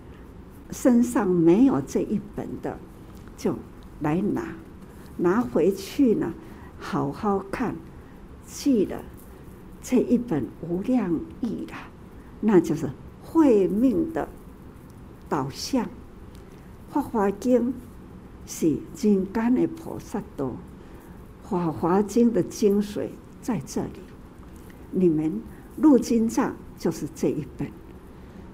[0.70, 2.78] 身上没有这一本的，
[3.36, 3.56] 就
[4.00, 4.54] 来拿，
[5.18, 6.32] 拿回去呢，
[6.78, 7.76] 好好看。
[8.46, 9.00] 记了
[9.80, 11.76] 这一本无量义了，
[12.40, 12.90] 那就是
[13.22, 14.28] 慧命的
[15.28, 15.88] 导向。
[16.90, 17.72] 法华经
[18.46, 20.56] 是人间的菩萨道，
[21.44, 23.10] 法华经的精髓
[23.40, 24.00] 在这里。
[24.90, 25.40] 你们
[25.76, 27.68] 入经藏就是这一本，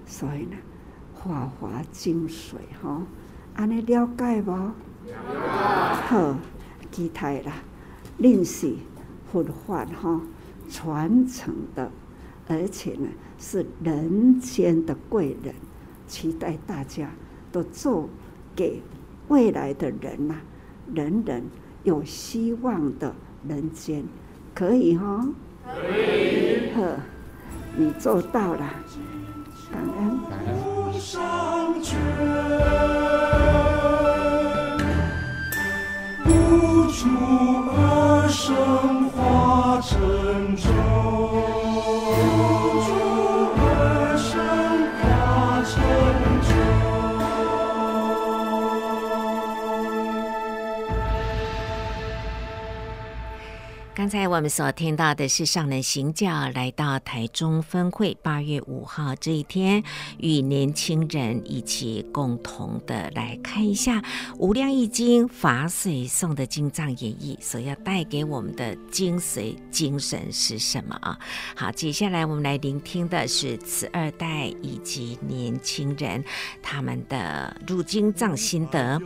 [0.07, 0.57] 所以呢，
[1.15, 3.03] 法华精髓哈，
[3.55, 4.53] 安尼了解不？
[4.53, 6.37] 好，
[6.91, 7.53] 期待啦，
[8.19, 8.75] 认识。
[9.33, 10.21] 佛法哈
[10.71, 11.91] 传承的，
[12.47, 13.09] 而且呢
[13.39, 15.53] 是人间的贵人，
[16.07, 17.11] 期待大家
[17.51, 18.09] 都做
[18.55, 18.81] 给
[19.29, 20.37] 未来的人呐，
[20.95, 21.43] 人人
[21.83, 23.15] 有希望的
[23.47, 24.05] 人间，
[24.57, 25.23] 可以哈？
[25.67, 26.73] 可以。
[26.75, 26.97] 呵，
[27.77, 28.65] 你做到了，
[29.71, 30.19] 感恩。
[30.31, 30.57] 感恩。
[54.07, 59.83] 刚才我们所听到的是上人行教来到台中分会八月五号这一天，
[60.19, 63.99] 与年轻人一起共同的来看一下
[64.39, 71.19] 《无量义经》法水颂的经藏演绎所要带给我们的精髓精神是什么啊？
[71.57, 76.23] 好，接下来我们来聆听的是慈二代以及年轻人
[76.63, 79.03] 他们的入经藏心得，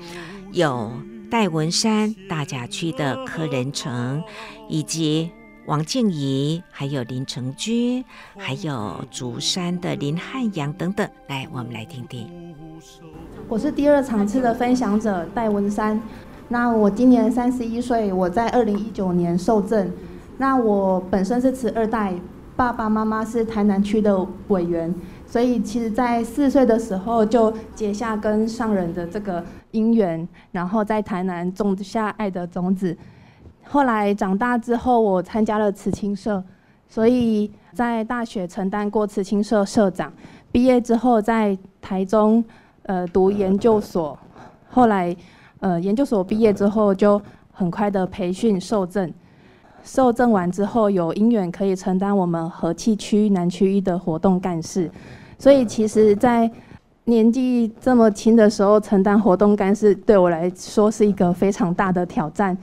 [0.52, 0.92] 有。
[1.30, 4.20] 戴文山大甲区的柯仁成，
[4.68, 5.30] 以及
[5.66, 8.04] 王静怡，还有林成军，
[8.36, 12.28] 还有竹山的林汉阳等等，来，我们来听听。
[13.48, 16.02] 我是第二场次的分享者戴文山，
[16.48, 19.88] 那我今年三十一岁，我在二零一九年受证，
[20.36, 22.12] 那我本身是慈二代，
[22.56, 24.92] 爸爸妈妈是台南区的委员。
[25.30, 32.96] 所以，其实，在四岁的时候就结下跟上人的这个因缘，然后在台南种下爱的种子。
[33.62, 36.42] 后来长大之后，我参加了慈青社，
[36.88, 40.12] 所以在大学承担过慈青社社长。
[40.50, 42.44] 毕业之后，在台中
[42.82, 44.18] 呃读研究所，
[44.68, 45.16] 后来
[45.60, 47.22] 呃研究所毕业之后，就
[47.52, 49.14] 很快的培训受证。
[49.84, 54.90] 受证完之后，有因缘可以承担我们和气区南区一的活动干事。
[55.40, 56.48] 所以，其实，在
[57.04, 62.54] 年纪这么轻的时候承担活动干事，对我来说是一个非常大的挑战。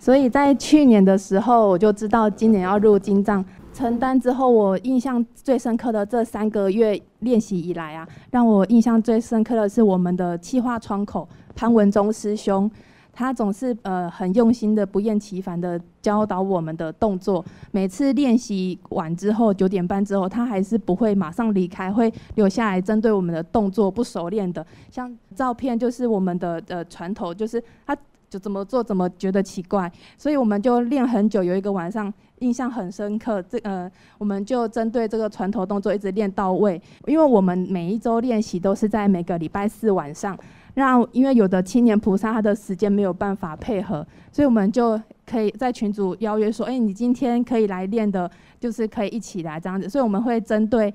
[0.00, 3.42] 所以在去年的时候，我就知道今年要入金藏。
[3.72, 12.68] 承担之后，我印象最深刻的这三个月练习以来啊，让我印象最深刻的是我们的企划窗口潘文忠师兄。
[13.14, 17.44] 他总是呃很用心的、不厌其烦的教导我们的动作。
[17.70, 24.66] 每次练习完之后，九点半之后，他还是不会马上离开，会留下来针对我们的动作不熟练的。
[24.90, 27.96] 像照片就是我们的呃船头，就是他
[28.28, 31.42] 就怎么做怎么觉得奇怪，所以我们就练很久。
[31.42, 36.80] 有一个晚上印象很深刻，这呃我们就针对这个船头动作一直练到位。
[37.06, 40.36] 因为我们每一周练习都是在每个礼拜四晚上。
[40.74, 49.88] 那因为有的青年菩萨他的时间没有办法配合，所以我们就可以在群组邀约说，哎，你今天可以来练的，就是可以一起来这样子。
[49.88, 50.92] 所以我们会针对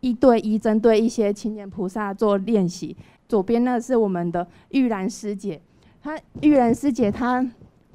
[0.00, 2.96] 一对一，针对一些青年菩萨做练习。
[3.28, 5.60] 左边呢是我们的玉兰师姐，
[6.02, 7.44] 她玉兰师姐她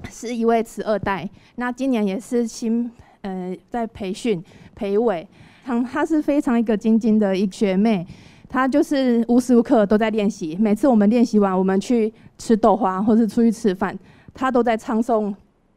[0.08, 2.90] 是一位慈二代，那今年也是新
[3.20, 4.42] 呃在培训
[4.74, 5.28] 培委，
[5.64, 8.06] 她她是非常一个精进的一学妹。
[8.50, 13.98] 他就是无时无刻都在练习，每次我们练习完，我们去吃豆花或是出去吃饭，
[14.34, 15.32] 他都在唱诵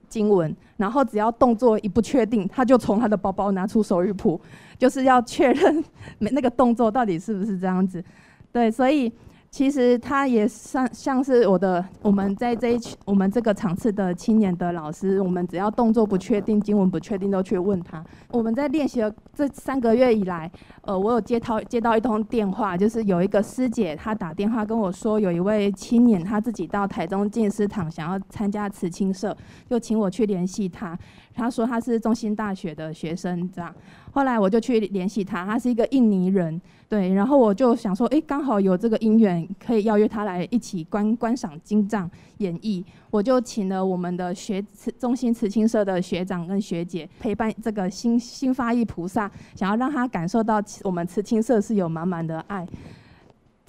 [0.09, 0.53] 经文。
[0.75, 4.41] 然后只要动作一不确定，他就从他的包包拿出手语谱，
[4.77, 5.81] 就是要确认
[6.17, 8.03] 那个动作到底是不是这样子。
[8.51, 9.13] 对，所以。
[9.53, 18.03] 其实他也像像是我的，我们在这一群我们这个场次的青年的老师，我们只要动作不确定、经文不确定，都去问他。
[18.31, 20.51] 我们在练习的这三个月以来，
[20.81, 29.37] 呃，我有接到接到一通电话，就是有一个师姐，她打电话跟我说，有一位青年他自己到台中静思堂想要参加慈青社，
[29.69, 30.97] 就请我去联系他。
[31.33, 33.73] 他说他是中心大学的学生，这样。
[34.11, 36.61] 后来我就去联系他，他是一个印尼人。
[36.87, 42.83] 对，然后我就想说，哎，刚好有这个因缘，可以邀约他来一起观观赏金藏演绎。
[43.09, 44.63] 我就请了我们的学
[44.99, 52.67] 中心慈青社的学长跟学姐陪伴这个新新发意菩萨，想要让他感受到我们慈青社是有满满的爱。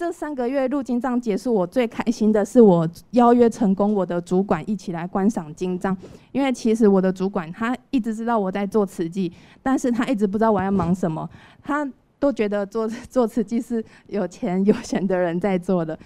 [0.05, 5.97] 这三个月入金藏结束，我最开心的是我邀约成功我的主管一起来观赏金藏，
[6.31, 9.33] 因为其实我的主管他一直知道我在做慈济，
[9.63, 11.27] 但是他一直不知道我要忙什么，
[11.63, 11.89] 他。
[12.21, 15.99] 都觉得做 做慈济是有钱有闲的人在做的。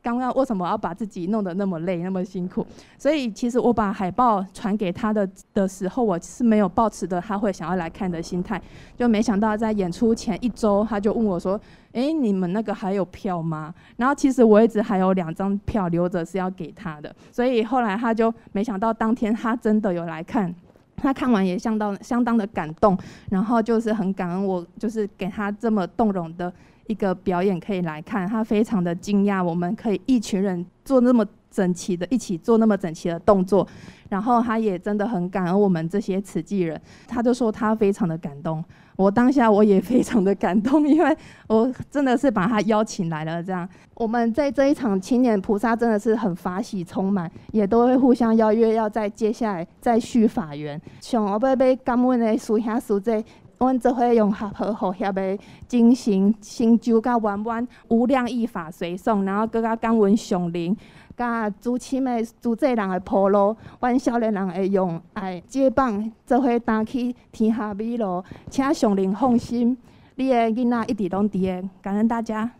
[0.00, 2.64] 刚刚为什么要把自己弄得那么累那么辛苦？
[2.96, 8.62] 所以其实我把海报传给他的的时候，我是没有抱持的他会想要来看的心态。
[8.96, 11.60] 就没想到在演出前一周，他就问我说
[11.96, 17.12] ：“哎，你们那个还有票吗？”然后其实我一直还有两张票留着是要给他的。
[17.32, 20.54] 所以后来他就没想到当天他真的有来看。
[20.98, 22.96] 他看完也相当相当的感动，
[23.28, 26.50] 然后就是很感恩我，就是给他这么动容的
[26.86, 33.68] 一个表演可以来看，他非常的惊讶，我们可以一群人做那么整齐的，一起做那么整齐的动作，
[34.08, 38.64] 然后他也真的很感恩我们这些慈济人，他就说他非常的感动。
[38.96, 41.16] 我当下我也非常的感动，因为
[41.48, 43.42] 我真的是把他邀请来了。
[43.42, 50.80] 这样，我们在这一场青年菩萨真的是很法喜充满，也都会互相邀约，要在接下来再续法缘。
[51.00, 53.22] 像我要要感恩的师兄师姐，
[53.58, 55.38] 我们这回用合和和协的
[55.68, 60.76] 进行心咒加弯弯无量义法随送，然后更加感恩上灵。
[61.16, 69.76] 甲主亲的主祭人的铺路，阮少年人会用爱接棒，做伙担起天下美路，请上人放心，
[70.16, 72.50] 你的囡仔一直拢伫的，感恩大家。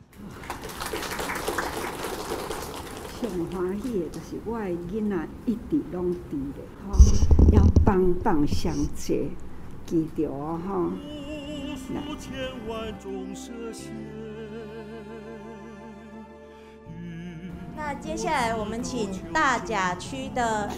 [3.20, 6.92] 上欢喜的就是我的囡仔一直拢伫的，吼，
[7.52, 9.28] 要帮帮相接，
[9.84, 10.90] 记着哦，吼。
[17.88, 20.68] 那接下来我们请大甲区的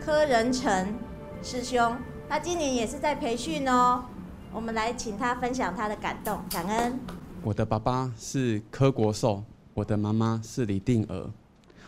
[0.00, 0.94] 柯仁成
[1.42, 1.96] 师兄，
[2.28, 4.04] 他今年也是在培训哦。
[4.52, 6.96] 我们来请他分享他的感动、感恩。
[7.42, 9.42] 我的爸爸是柯国寿，
[9.74, 11.28] 我的妈妈是李定娥。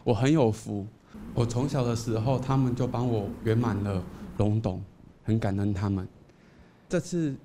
[0.03, 0.85] 我很有福，
[1.33, 4.03] 我从小的时候他们就帮我圆满了
[4.39, 4.83] 龙董，
[5.23, 6.09] 很感恩他们。
[6.89, 7.37] 这次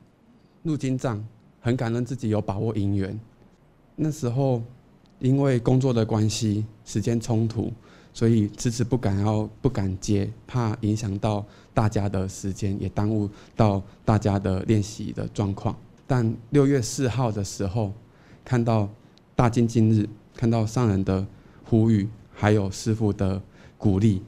[0.64, 1.24] 入金藏，
[1.60, 3.20] 很感恩自己有把握姻缘。
[3.96, 4.64] 那时候。
[5.24, 7.72] 因为工作的关系，时间冲突，
[8.14, 15.74] 所以迟迟不敢要不敢接，怕影响到大家的时间，也耽误到大家的练习的状况。
[16.06, 17.94] 但六月四号的时候，
[18.44, 18.90] 看到
[19.38, 21.26] 大精进日，看到上人的
[21.64, 23.42] 呼吁，还有师父的
[23.78, 24.22] 鼓励，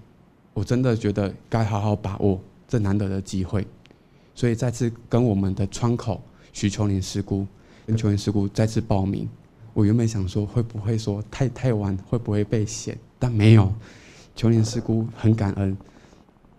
[0.54, 3.68] 我真的觉得该好好把握这难得的机会，
[4.34, 6.22] 所以再次跟我们的窗口
[6.54, 7.46] 徐秋林师姑
[7.86, 9.28] 跟秋林师姑再次报名。
[9.74, 12.98] 我原本想说会不会说太太晚，会不会被嫌？
[13.18, 13.74] 但没有，
[14.36, 15.76] 秋莲师姑很感恩，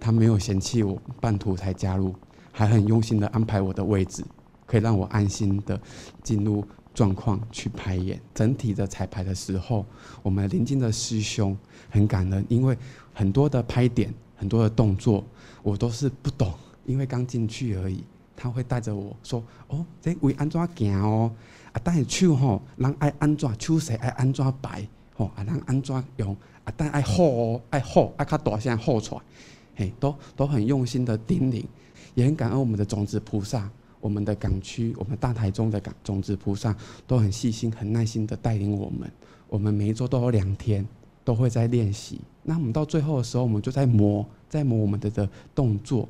[0.01, 2.15] 她没有嫌弃我半途才加入，
[2.51, 4.25] 还很用心的安排我的位置，
[4.67, 5.81] 可以让我安心的
[6.23, 8.21] 进入状况去排演。
[8.35, 9.87] 整体的彩排的时候，
[10.23, 11.57] 我们临近的师兄
[11.91, 12.77] 很感恩，因为
[13.13, 15.25] 很多的拍点、很多的动作
[15.63, 16.53] 我都是不懂，
[16.85, 18.03] 因为刚进去而已。
[18.37, 21.31] 他会带着我说：“哦，这为安怎行哦？”
[21.75, 26.73] 啊，但是手吼，人爱安怎手势爱安怎摆吼，啊，人安怎用啊？
[26.77, 29.21] 但爱吼哦，爱吼爱较大声吼出来，
[29.75, 31.65] 嘿，都都很用心的叮咛，
[32.15, 33.69] 也很感恩我们的种子菩萨，
[34.01, 36.75] 我们的港区，我们大台中的港种子菩萨
[37.09, 39.11] 都很细心、很耐心的带领我们。
[39.49, 40.87] 我们每一周都有两天
[41.25, 46.09] 都会在练习，那我们到最后的时候，我们就在磨，在磨我们的的动作。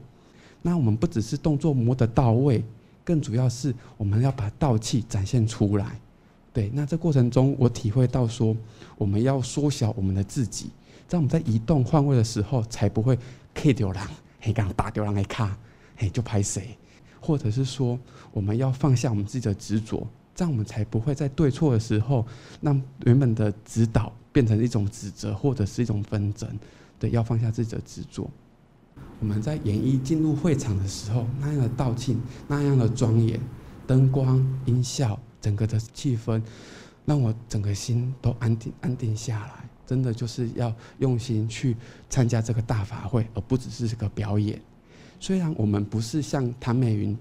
[0.61, 2.63] 那我们不只是动作磨得到位。
[3.05, 6.01] 更主要是我们要把道气展现出来，
[6.53, 6.71] 对。
[6.73, 8.57] 那这过程中，我体会到说，
[8.97, 10.71] 我们要缩小我们的自己，
[11.07, 13.19] 在我们在移动换位的时候，才不会
[13.53, 14.03] K 掉人，
[14.41, 15.57] 嘿，刚打掉人来卡，
[15.97, 16.77] 嘿，就拍谁？
[17.21, 17.99] 或者是说，
[18.33, 22.27] 我们要放下我们自己的执着，这样我们才不会在对错的时候，
[22.61, 26.49] 让原本的指导变成一种指责或者是一种纷争。
[26.99, 28.31] 对，要放下自己的执着。
[29.21, 33.41] 我们在演绎进入会场的时候，那样的道庆，那样的庄严，
[33.87, 36.43] 灯光、音效，整个的气氛，
[37.07, 39.69] 让我整个心都安定、安定下来。
[39.87, 41.77] 真的就是要用心去
[42.09, 44.61] 参加这个大法会，而不只是这个表演。
[45.21, 47.17] 虽然我们不是像谭美云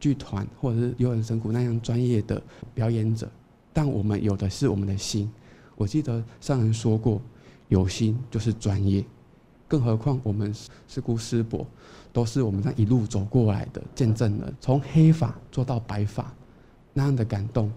[0.00, 2.42] 剧团或者是优人神谷那样专业的
[2.74, 3.30] 表演者，
[3.72, 5.30] 但我们有的是我们的心。
[5.76, 7.20] 我记得上人说过，
[7.68, 9.04] 有心就是专业。
[9.68, 10.54] 更何况我们
[10.86, 11.66] 师姑师伯，
[12.12, 16.32] 都是我们这样一路走过来的见证人，从黑发做到白发，
[16.92, 17.70] 那样的感动，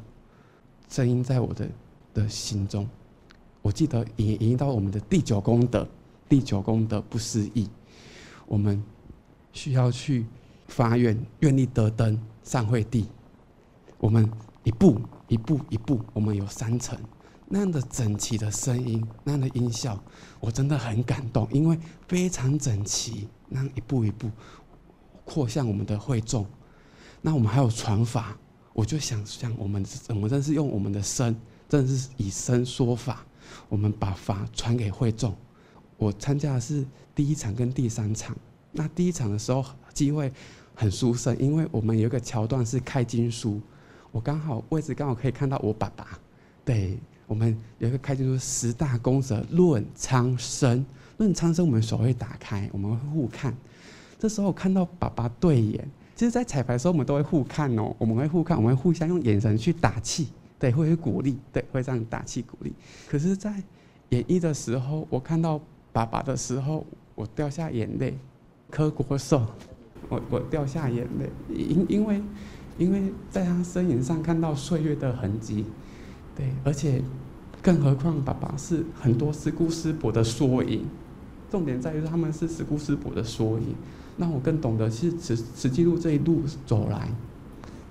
[0.87, 1.67] 声音在我的
[2.13, 2.87] 的心中。
[3.61, 5.87] 我记得也引到我们的第九功德，
[6.29, 7.67] 第九功德不思议，
[8.45, 8.81] 我们
[9.51, 10.25] 需要去
[10.67, 13.07] 发愿，愿力得登上慧地。
[13.97, 14.31] 我们
[14.63, 16.97] 一步一步一步，我们有三层。
[17.51, 19.99] 那样的整齐的声音，那样的音效，
[20.39, 21.77] 我真的很感动，因为
[22.07, 24.29] 非常整齐，那一步一步
[25.25, 26.45] 扩向我们的会众。
[27.21, 28.37] 那我们还有传法，
[28.71, 31.35] 我就想象我们，我们真是用我们的声，
[31.67, 33.25] 真的是以声说法，
[33.67, 35.35] 我们把法传给会众。
[35.97, 36.85] 我参加的是
[37.15, 38.37] 第一场跟第三场，
[38.71, 40.31] 那第一场的时候机会
[40.75, 43.59] 很殊胜，因为我们有一个桥段是开经书，
[44.11, 46.19] 我刚好位置刚好可以看到我爸爸，
[46.63, 46.99] 对。
[47.29, 50.83] 我们有一个开经书十大功德论苍生，
[51.17, 53.55] 论苍生，我们手会打开，我们会互看。
[54.17, 62.73] 这时候看到爸爸对眼，其实，在彩排的时候我们都会互看哦，我们会互看，我们会互相用眼神去打气，对，会鼓励，对，会这样打气鼓励。
[63.07, 63.53] 可是，在
[64.09, 65.61] 演绎的时候，我看到
[65.93, 68.17] 爸爸的时候，我掉下眼泪，
[68.71, 69.45] 柯国寿，
[70.09, 72.21] 我我掉下眼泪，因因为
[72.79, 75.63] 因为在他身影上看到岁月的痕迹。
[76.39, 77.03] 对，而且，
[77.61, 80.85] 更何况爸爸是很多师姑师伯的缩影，
[81.51, 83.75] 重点在于他们是师姑师伯的缩影。
[84.15, 87.09] 那我更懂得是慈慈济路这一路走来，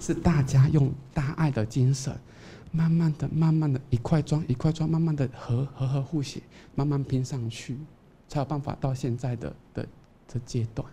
[0.01, 2.19] 是大家用大爱的精神，
[2.73, 6.41] 慢慢的、慢慢的，一块砖一块砖，慢慢的合合合互写，
[6.75, 7.77] 慢慢拼上去，
[8.29, 9.87] 才有办法到现在的的
[10.27, 10.89] 的阶段。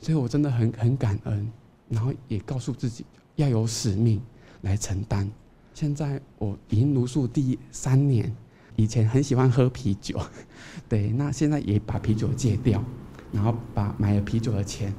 [0.00, 1.52] 所以我真的很很感恩，
[1.90, 4.18] 然后也告诉自己要有使命
[4.62, 5.30] 来承担。
[5.76, 8.34] 现在我已经茹素第三年，
[8.76, 10.18] 以前很喜欢喝啤酒，
[10.88, 12.82] 对，那现在也把啤酒戒掉，
[13.30, 14.90] 然后把买了啤酒的钱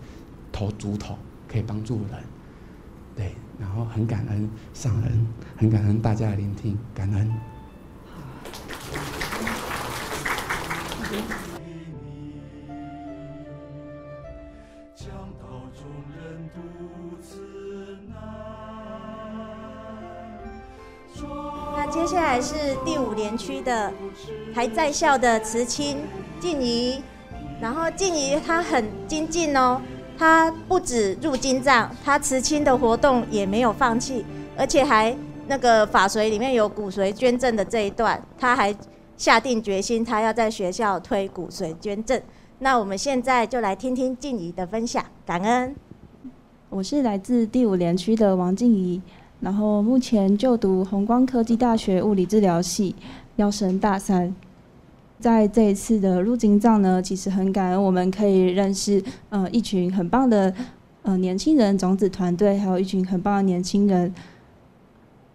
[0.52, 1.18] 投竹筒，
[1.48, 2.24] 可以帮助人，
[3.16, 3.34] 对。
[3.60, 7.34] 然后很感恩上人，很感恩大家的聆听，感恩。
[22.08, 22.56] 下来是
[22.86, 23.92] 第五连区的
[24.56, 25.98] 还在校的慈青
[26.40, 27.04] 静怡，
[27.62, 29.82] 然后静怡她很精进哦。
[30.18, 34.26] 她不止入金藏，她慈亲的活动也没有放弃，
[34.58, 35.16] 而且还
[35.48, 38.76] 那个法随里面有骨髓捐赠的这一段，他还
[39.16, 42.22] 下定决心，他要在学校推骨髓捐赠。
[42.60, 45.76] 那我们现在就来听听静怡的分享，感恩。
[46.70, 49.02] 我是来自第五连区的王静怡，
[49.40, 52.96] 然后目前就读弘光科技大学物理治疗系，
[53.36, 54.36] 要升大三。
[55.20, 60.54] 在这一次的入经藏呢，其实很感恩，我们可以认识呃一群很棒的
[61.04, 64.14] 呃年轻人种子团队，还有一群很棒的年轻人。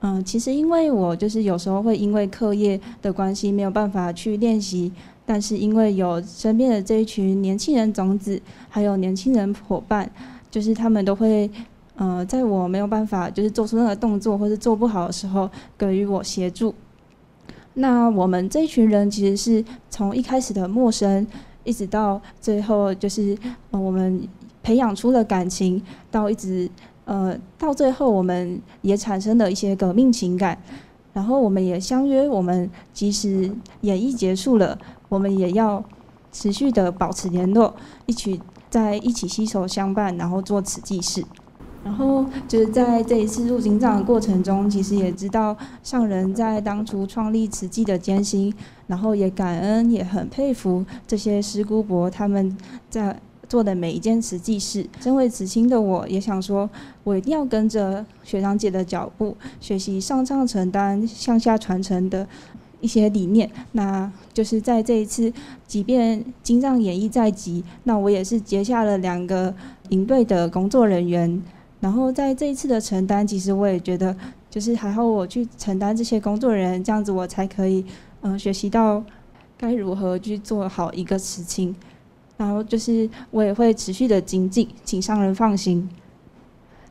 [0.04, 4.92] 嗯、其实因为我就是有时候会因为课业的关系没有办法去练习，
[5.24, 10.10] 但是因为有身边的这一群年轻人种子，还有年轻人伙伴，
[10.50, 11.48] 就是他们都会
[11.96, 16.74] 呃在我没有办法就是做出任何动作或是做不好的时候，给予我协助。
[17.74, 21.26] 那我们这一群人其实是从一开始的陌生，
[21.64, 23.36] 一直到最后就是
[23.70, 24.28] 呃我们
[24.62, 26.70] 培养出了感情，到一直
[27.04, 30.58] 呃到最后我们也产生了一些革命情感，
[31.12, 33.50] 然后我们也相约，我们即使
[33.82, 34.78] 演艺结束了，
[35.08, 35.82] 我们也要
[36.30, 37.74] 持续的保持联络，
[38.06, 41.24] 一起在一起携手相伴，然后做此济事。
[41.84, 48.54] 然后就是在这一次入经藏的过程中，其实也知道上人在当初创立慈济的艰辛，
[48.86, 52.56] 然后也感恩，也很佩服这些师姑伯他们
[52.88, 53.18] 在
[53.48, 54.86] 做的每一件慈济事。
[55.00, 56.70] 身为慈亲的我，也想说，
[57.02, 62.26] 我一定要跟着学长姐的脚步，学习上上承担、向下传承的
[62.80, 63.50] 一些理念。
[63.72, 65.32] 那就是在这一次，
[65.66, 69.52] 即便经藏演艺在即，那我也是接下了两个
[69.88, 71.42] 营队的工作人员。
[71.82, 74.16] 然后在这一次的承担，其实我也觉得，
[74.48, 77.84] 就是还好我去承担这些工作人员，这样子我才可以，
[78.20, 79.02] 嗯、学习到
[79.58, 81.74] 该如何去做好一个事情。
[82.36, 85.88] 然后就是我也会持续的精进，请商人放心。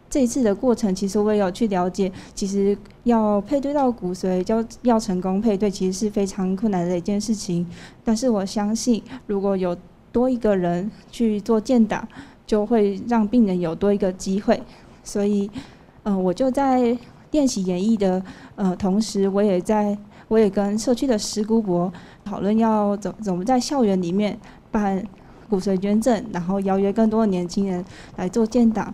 [0.10, 7.66] 这一次的过程，其实我也有去了解，其实要配对到骨髓，要要成功配对，其实是非常困难的一件事情。
[8.04, 9.74] 但是我相信，如果有
[10.12, 12.06] 多一个人去做建档，
[12.52, 14.62] 就会让病人有多一个机会。
[15.06, 15.49] 所以，
[16.04, 16.97] 嗯、我就在
[17.32, 18.22] 练习演绎的
[18.58, 19.97] 呃同时，我也在，
[20.28, 21.89] 我也跟社区的石姑伯
[22.26, 24.38] 讨论要怎怎么在校园里面
[24.70, 25.02] 办
[25.49, 27.86] 骨髓捐赠，然后邀约更多的年轻人
[28.18, 28.93] 来做建档。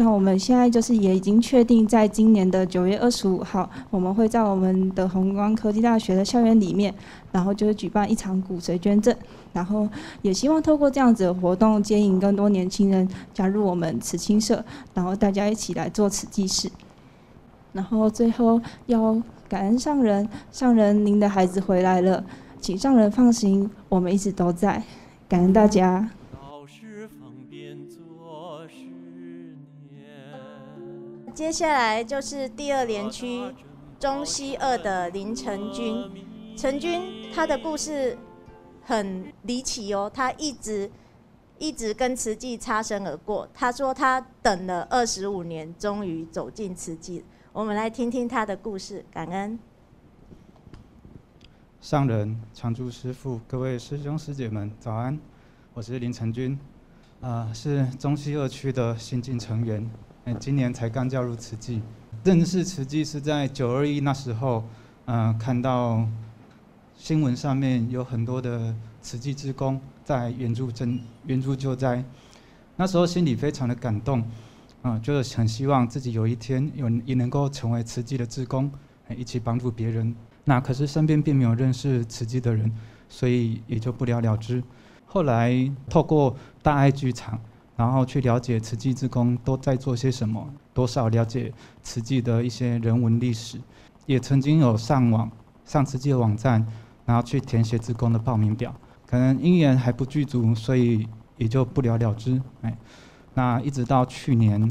[0.00, 6.94] 那我们现在就是也已经确定，在今年的九月二十五号，我们会在我们的弘光科技大学的校园里面，
[7.32, 9.12] 然后就是举办一场骨髓捐赠，
[9.52, 9.88] 然后
[10.22, 16.70] 也希望透过这样子的活动，接引更多年轻人加入我们慈青社，然后大家一起来做慈济事。
[17.72, 22.24] 然后最后要感恩上人，上人您的孩子回来了，
[22.60, 24.80] 请上人放心，我们一直都在，
[25.28, 26.08] 感恩大家。
[31.38, 33.54] 接下来就是第二连区
[34.00, 36.10] 中西二的林成军，
[36.56, 38.18] 成军他的故事
[38.82, 40.90] 很离奇哦，他一直
[41.56, 43.48] 一直跟慈济擦身而过。
[43.54, 47.24] 他说他等了二十五年，终于走进慈济。
[47.52, 49.56] 我们来听听他的故事，感恩。
[51.80, 55.16] 上人、常住师父、各位师兄师姐们，早安！
[55.72, 56.58] 我是林成军，
[57.20, 59.88] 啊、是中西二区的新进成员。
[60.34, 61.82] 今年才刚加入慈济，
[62.24, 64.64] 认识慈济是在九二一那时候，
[65.06, 66.06] 嗯、呃，看到
[66.96, 72.04] 新闻上面有很多的慈济职工在援助赈援助救灾，
[72.76, 74.22] 那时候心里非常的感动，
[74.82, 78.70] 啊、就是很希望自己有一天有也能够成为慈济的职工，
[79.16, 80.14] 一起帮助别人。
[80.44, 82.72] 那可是身边并没有认识慈济的人，
[83.08, 84.62] 所以也就不了了之。
[85.06, 87.40] 后来透过大爱剧场。
[87.78, 93.56] 然后去了解慈济之工都在做些什么，多少了解慈济的一些人文历史。
[94.04, 95.30] 也曾经有上网
[95.64, 96.66] 上慈济的网站，
[97.06, 98.74] 然后去填写志工的报名表，
[99.06, 101.06] 可能因缘还不具足，所以
[101.36, 102.42] 也就不了了之。
[102.62, 102.76] 哎，
[103.34, 104.68] 那一直到去年，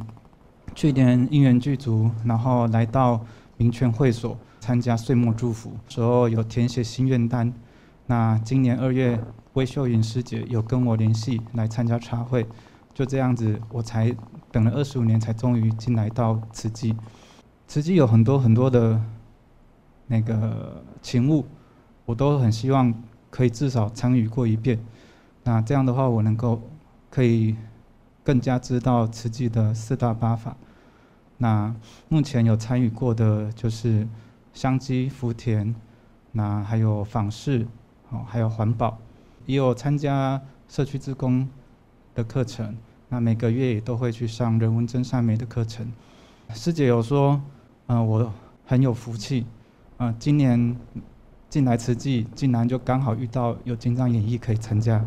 [0.76, 3.24] 去年因缘具足，然后来到
[3.55, 7.53] 民权会所参加岁末祝福时候，有填写心愿单。
[8.08, 9.18] 那今年二月，
[9.53, 12.45] 魏秀云师姐有跟我联系来参加茶会，
[12.97, 14.11] 就这样子，我才
[14.51, 16.95] 等了二十五年，才终于进来到慈济。
[17.67, 18.99] 慈济有很多很多的
[20.07, 21.45] 那个勤务，
[22.05, 22.91] 我都很希望
[23.29, 24.79] 可以至少参与过一遍。
[25.43, 26.59] 那这样的话，我能够
[27.11, 27.55] 可以
[28.23, 30.57] 更加知道慈济的四大八法。
[31.37, 31.71] 那
[32.09, 34.07] 目前有参与过的就是
[34.55, 35.75] 香积福田，
[36.31, 37.67] 那还有访视，
[38.09, 38.97] 哦，还有环保。
[39.45, 41.47] 也有参加社区志工
[42.15, 42.75] 的课程，
[43.10, 45.91] 那每个月也都会去上人文真善美的课程。
[46.53, 47.41] 师姐有说，
[47.88, 48.34] 嗯、我
[48.66, 49.45] 很有福气，
[49.97, 50.76] 嗯、今年
[51.49, 55.05] 进来慈济，竟然就刚好遇到有金藏演艺可以参加，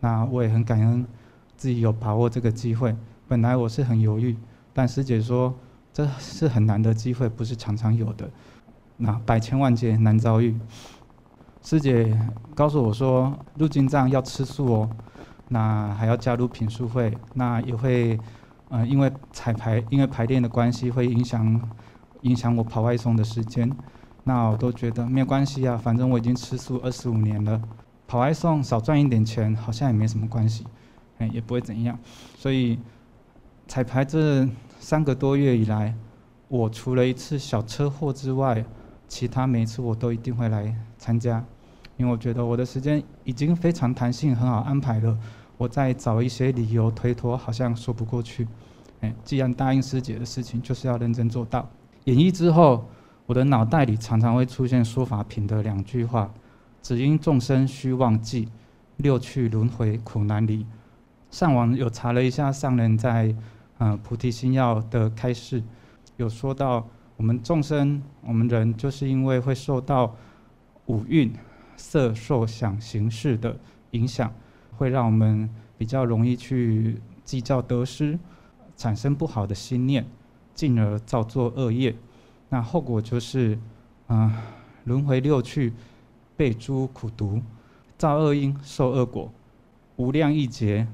[0.00, 1.06] 那我也很感恩
[1.56, 2.96] 自己有把握这个机会。
[3.28, 4.36] 本来我是很犹豫，
[4.72, 5.54] 但师姐说
[5.92, 8.28] 这是很难的机会，不是常常有的，
[8.96, 10.58] 那百千万劫难遭遇。
[11.62, 12.18] 师姐
[12.54, 14.90] 告诉我说，入金藏要吃素哦，
[15.48, 18.18] 那还要加入品书会，那也会，
[18.68, 21.70] 呃，因为彩排，因为排练的关系，会影响
[22.22, 23.70] 影响我跑外送的时间。
[24.24, 27.60] 那我都觉得没有关系啊，反正我已经吃素二十五年了，
[28.06, 30.66] 跑外送少赚一点钱，好像也没什么关系，
[31.18, 31.98] 哎，也不会怎样。
[32.36, 32.78] 所以
[33.68, 34.48] 彩排这
[34.80, 35.94] 三个多月以来，
[36.48, 38.64] 我除了一次小车祸之外，
[39.06, 41.44] 其他每一次我都一定会来参加。
[41.96, 45.16] 因为我觉得我的时间已经非常弹性，很好安排了。
[45.56, 48.46] 我再找一些理由推脱，好像说不过去。
[49.00, 51.68] 哎，既然答应师姐的事情，就是要认真做到。
[52.04, 52.86] 演绎之后，
[53.26, 56.32] 我的脑袋里常常会出现说法品的两句话：
[56.82, 58.48] 只因众生虚妄计，
[58.96, 60.66] 六趣轮回苦难离。
[61.30, 63.34] 上网有查了一下上人在
[63.78, 65.62] 嗯、菩提心要的开示，
[66.16, 66.86] 有说到
[67.16, 70.14] 我们众生，我们人就是因为会受到
[70.86, 71.32] 五蕴。
[71.76, 73.56] 色、受、想、行、识的
[73.92, 74.32] 影响，
[74.76, 78.18] 会让我们比较容易去计较得失，
[78.76, 80.06] 产生不好的心念，
[80.54, 81.94] 进而造作恶业。
[82.48, 83.58] 那后果就是，
[84.06, 84.42] 啊、
[84.84, 85.72] 轮回六趣，
[86.36, 87.42] 被诸苦毒，
[87.96, 89.32] 造恶因，受恶果，
[89.96, 90.86] 无量亿劫，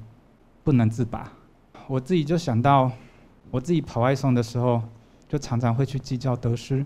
[0.63, 1.31] 不能自拔。
[1.87, 2.91] 我自己就想到，
[3.49, 4.81] 我自己跑外送的时候，
[5.27, 6.85] 就常常会去计较得失，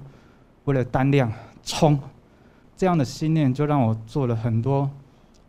[0.64, 1.32] 为了单量
[1.62, 2.00] 冲。
[2.78, 4.90] 这样的信念就让我做了很多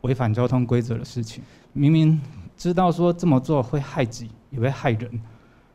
[0.03, 1.43] 违反交通规则的事情。
[1.73, 2.21] 明明
[2.57, 5.21] 知道说这么做会害己，也会害人，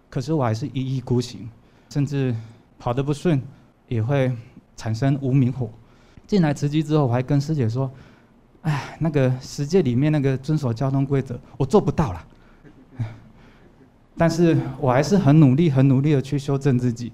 [0.09, 1.49] 可是我还是一意孤行，
[1.89, 2.35] 甚至
[2.79, 3.41] 跑得不顺，
[3.87, 4.31] 也会
[4.75, 5.69] 产生无名火。
[6.25, 7.91] 进来慈济之后，我还跟师姐说
[8.63, 12.27] ：“哎，那个十诫里面那个遵守交通规则，我做不到了。”
[14.17, 17.11] 但是我还是很努力、很努力的去修正自己，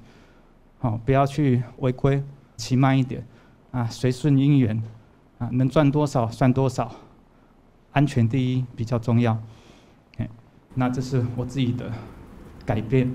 [0.79, 2.23] 好，不要去违规，
[2.55, 3.25] 骑慢一点。
[3.77, 4.81] 啊，随顺因缘，
[5.37, 6.91] 啊，能赚多少算多少，
[7.91, 9.37] 安全第一比较重要。
[10.73, 11.91] 那这是我自己的
[12.65, 13.07] 改变。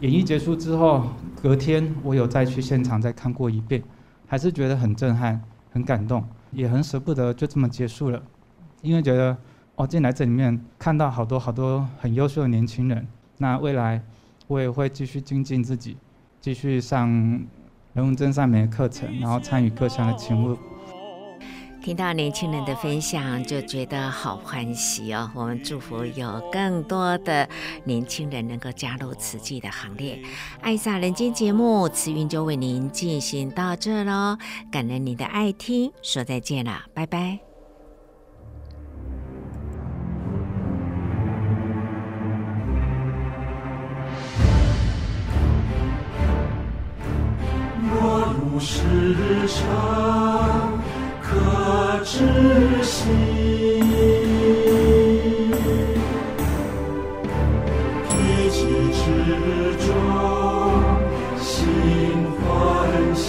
[0.00, 1.08] 演绎结束之后，
[1.42, 3.82] 隔天我有再去现场再看过一遍，
[4.26, 5.40] 还是觉得很震撼、
[5.70, 6.22] 很感动，
[6.52, 8.22] 也很舍不得就这么结束了。
[8.82, 9.34] 因为觉得
[9.76, 14.02] 哦，进来这里面看到好多好多很优秀的年轻人，那未来
[14.46, 15.96] 我也会继续精进自己，
[16.42, 17.40] 继续上。
[17.96, 20.54] 人文真善美的课程，然后参与各项的勤务。
[21.82, 25.30] 听到年轻人的分享，就觉得好欢喜哦！
[25.34, 27.48] 我们祝福有更多的
[27.84, 30.20] 年轻人能够加入慈济的行列。
[30.60, 34.36] 爱上人间节目，慈云就为您进行到这喽，
[34.70, 37.45] 感恩您的爱听，说再见了，拜拜。
[48.58, 48.82] 时
[49.46, 50.78] 常
[51.22, 53.12] 可知心，
[58.08, 58.14] 提
[58.50, 58.58] 起
[58.92, 59.04] 之
[59.86, 59.88] 中
[61.38, 61.46] 心
[62.40, 62.44] 欢
[63.14, 63.24] 喜，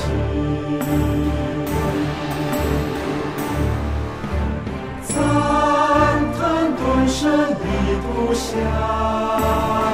[5.03, 5.15] 赞
[6.37, 6.39] 叹
[6.75, 7.55] 顿生的
[8.01, 9.86] 图像。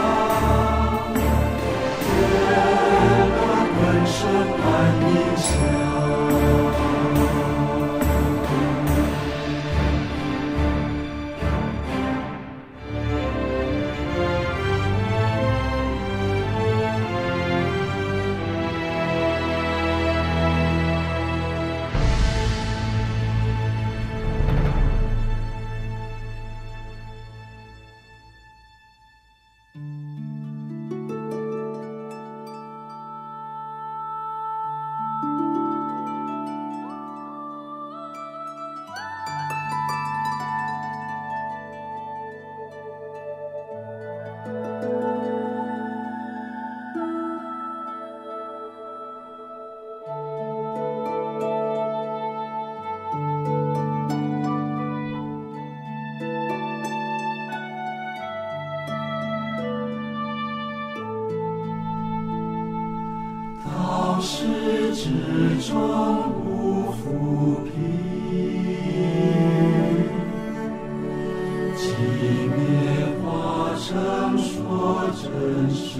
[65.14, 65.76] 始终
[66.44, 67.70] 不腐皮，
[71.78, 71.84] 即
[72.50, 72.58] 灭
[73.22, 73.28] 华。
[73.76, 73.92] 正
[74.38, 75.24] 说真
[75.70, 76.00] 实。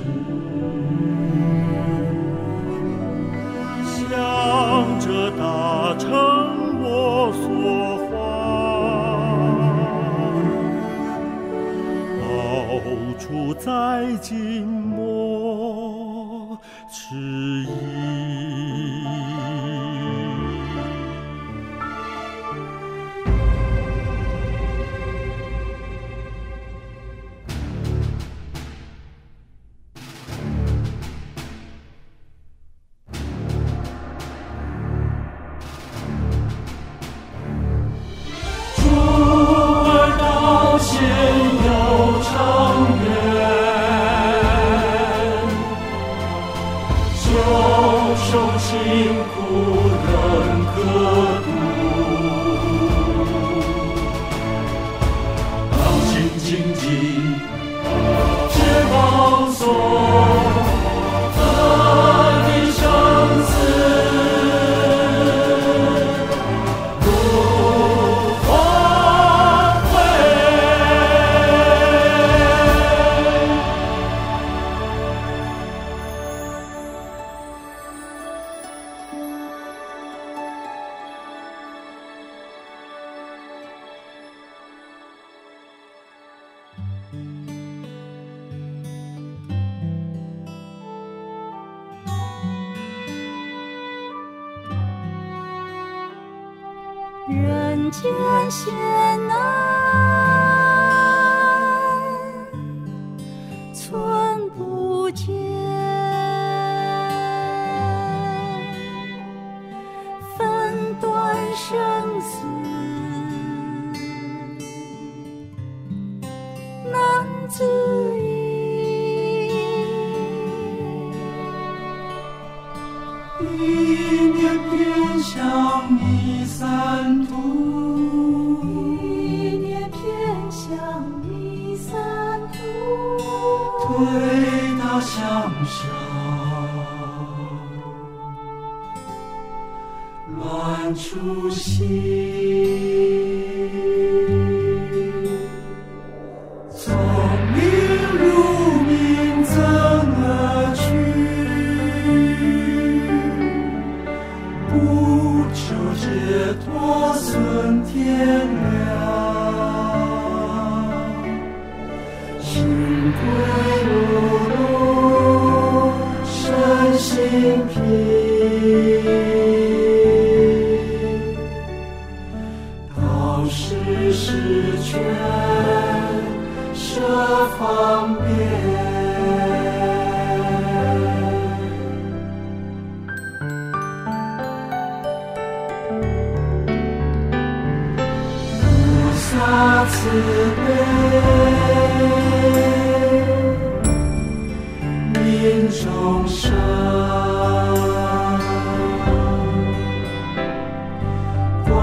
[98.02, 98.10] 界
[98.50, 99.73] 限呢、啊？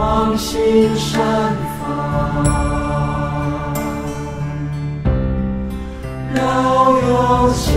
[0.01, 0.59] 光心
[0.97, 1.21] 绽
[1.79, 1.85] 放，
[6.35, 6.41] 饶
[7.07, 7.69] 有情。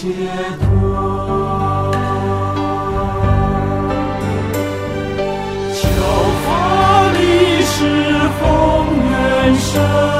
[0.00, 0.06] 解
[0.60, 1.90] 脱。
[5.74, 5.88] 秋
[6.44, 6.48] 风
[7.64, 7.74] 是
[8.38, 10.17] 红原生。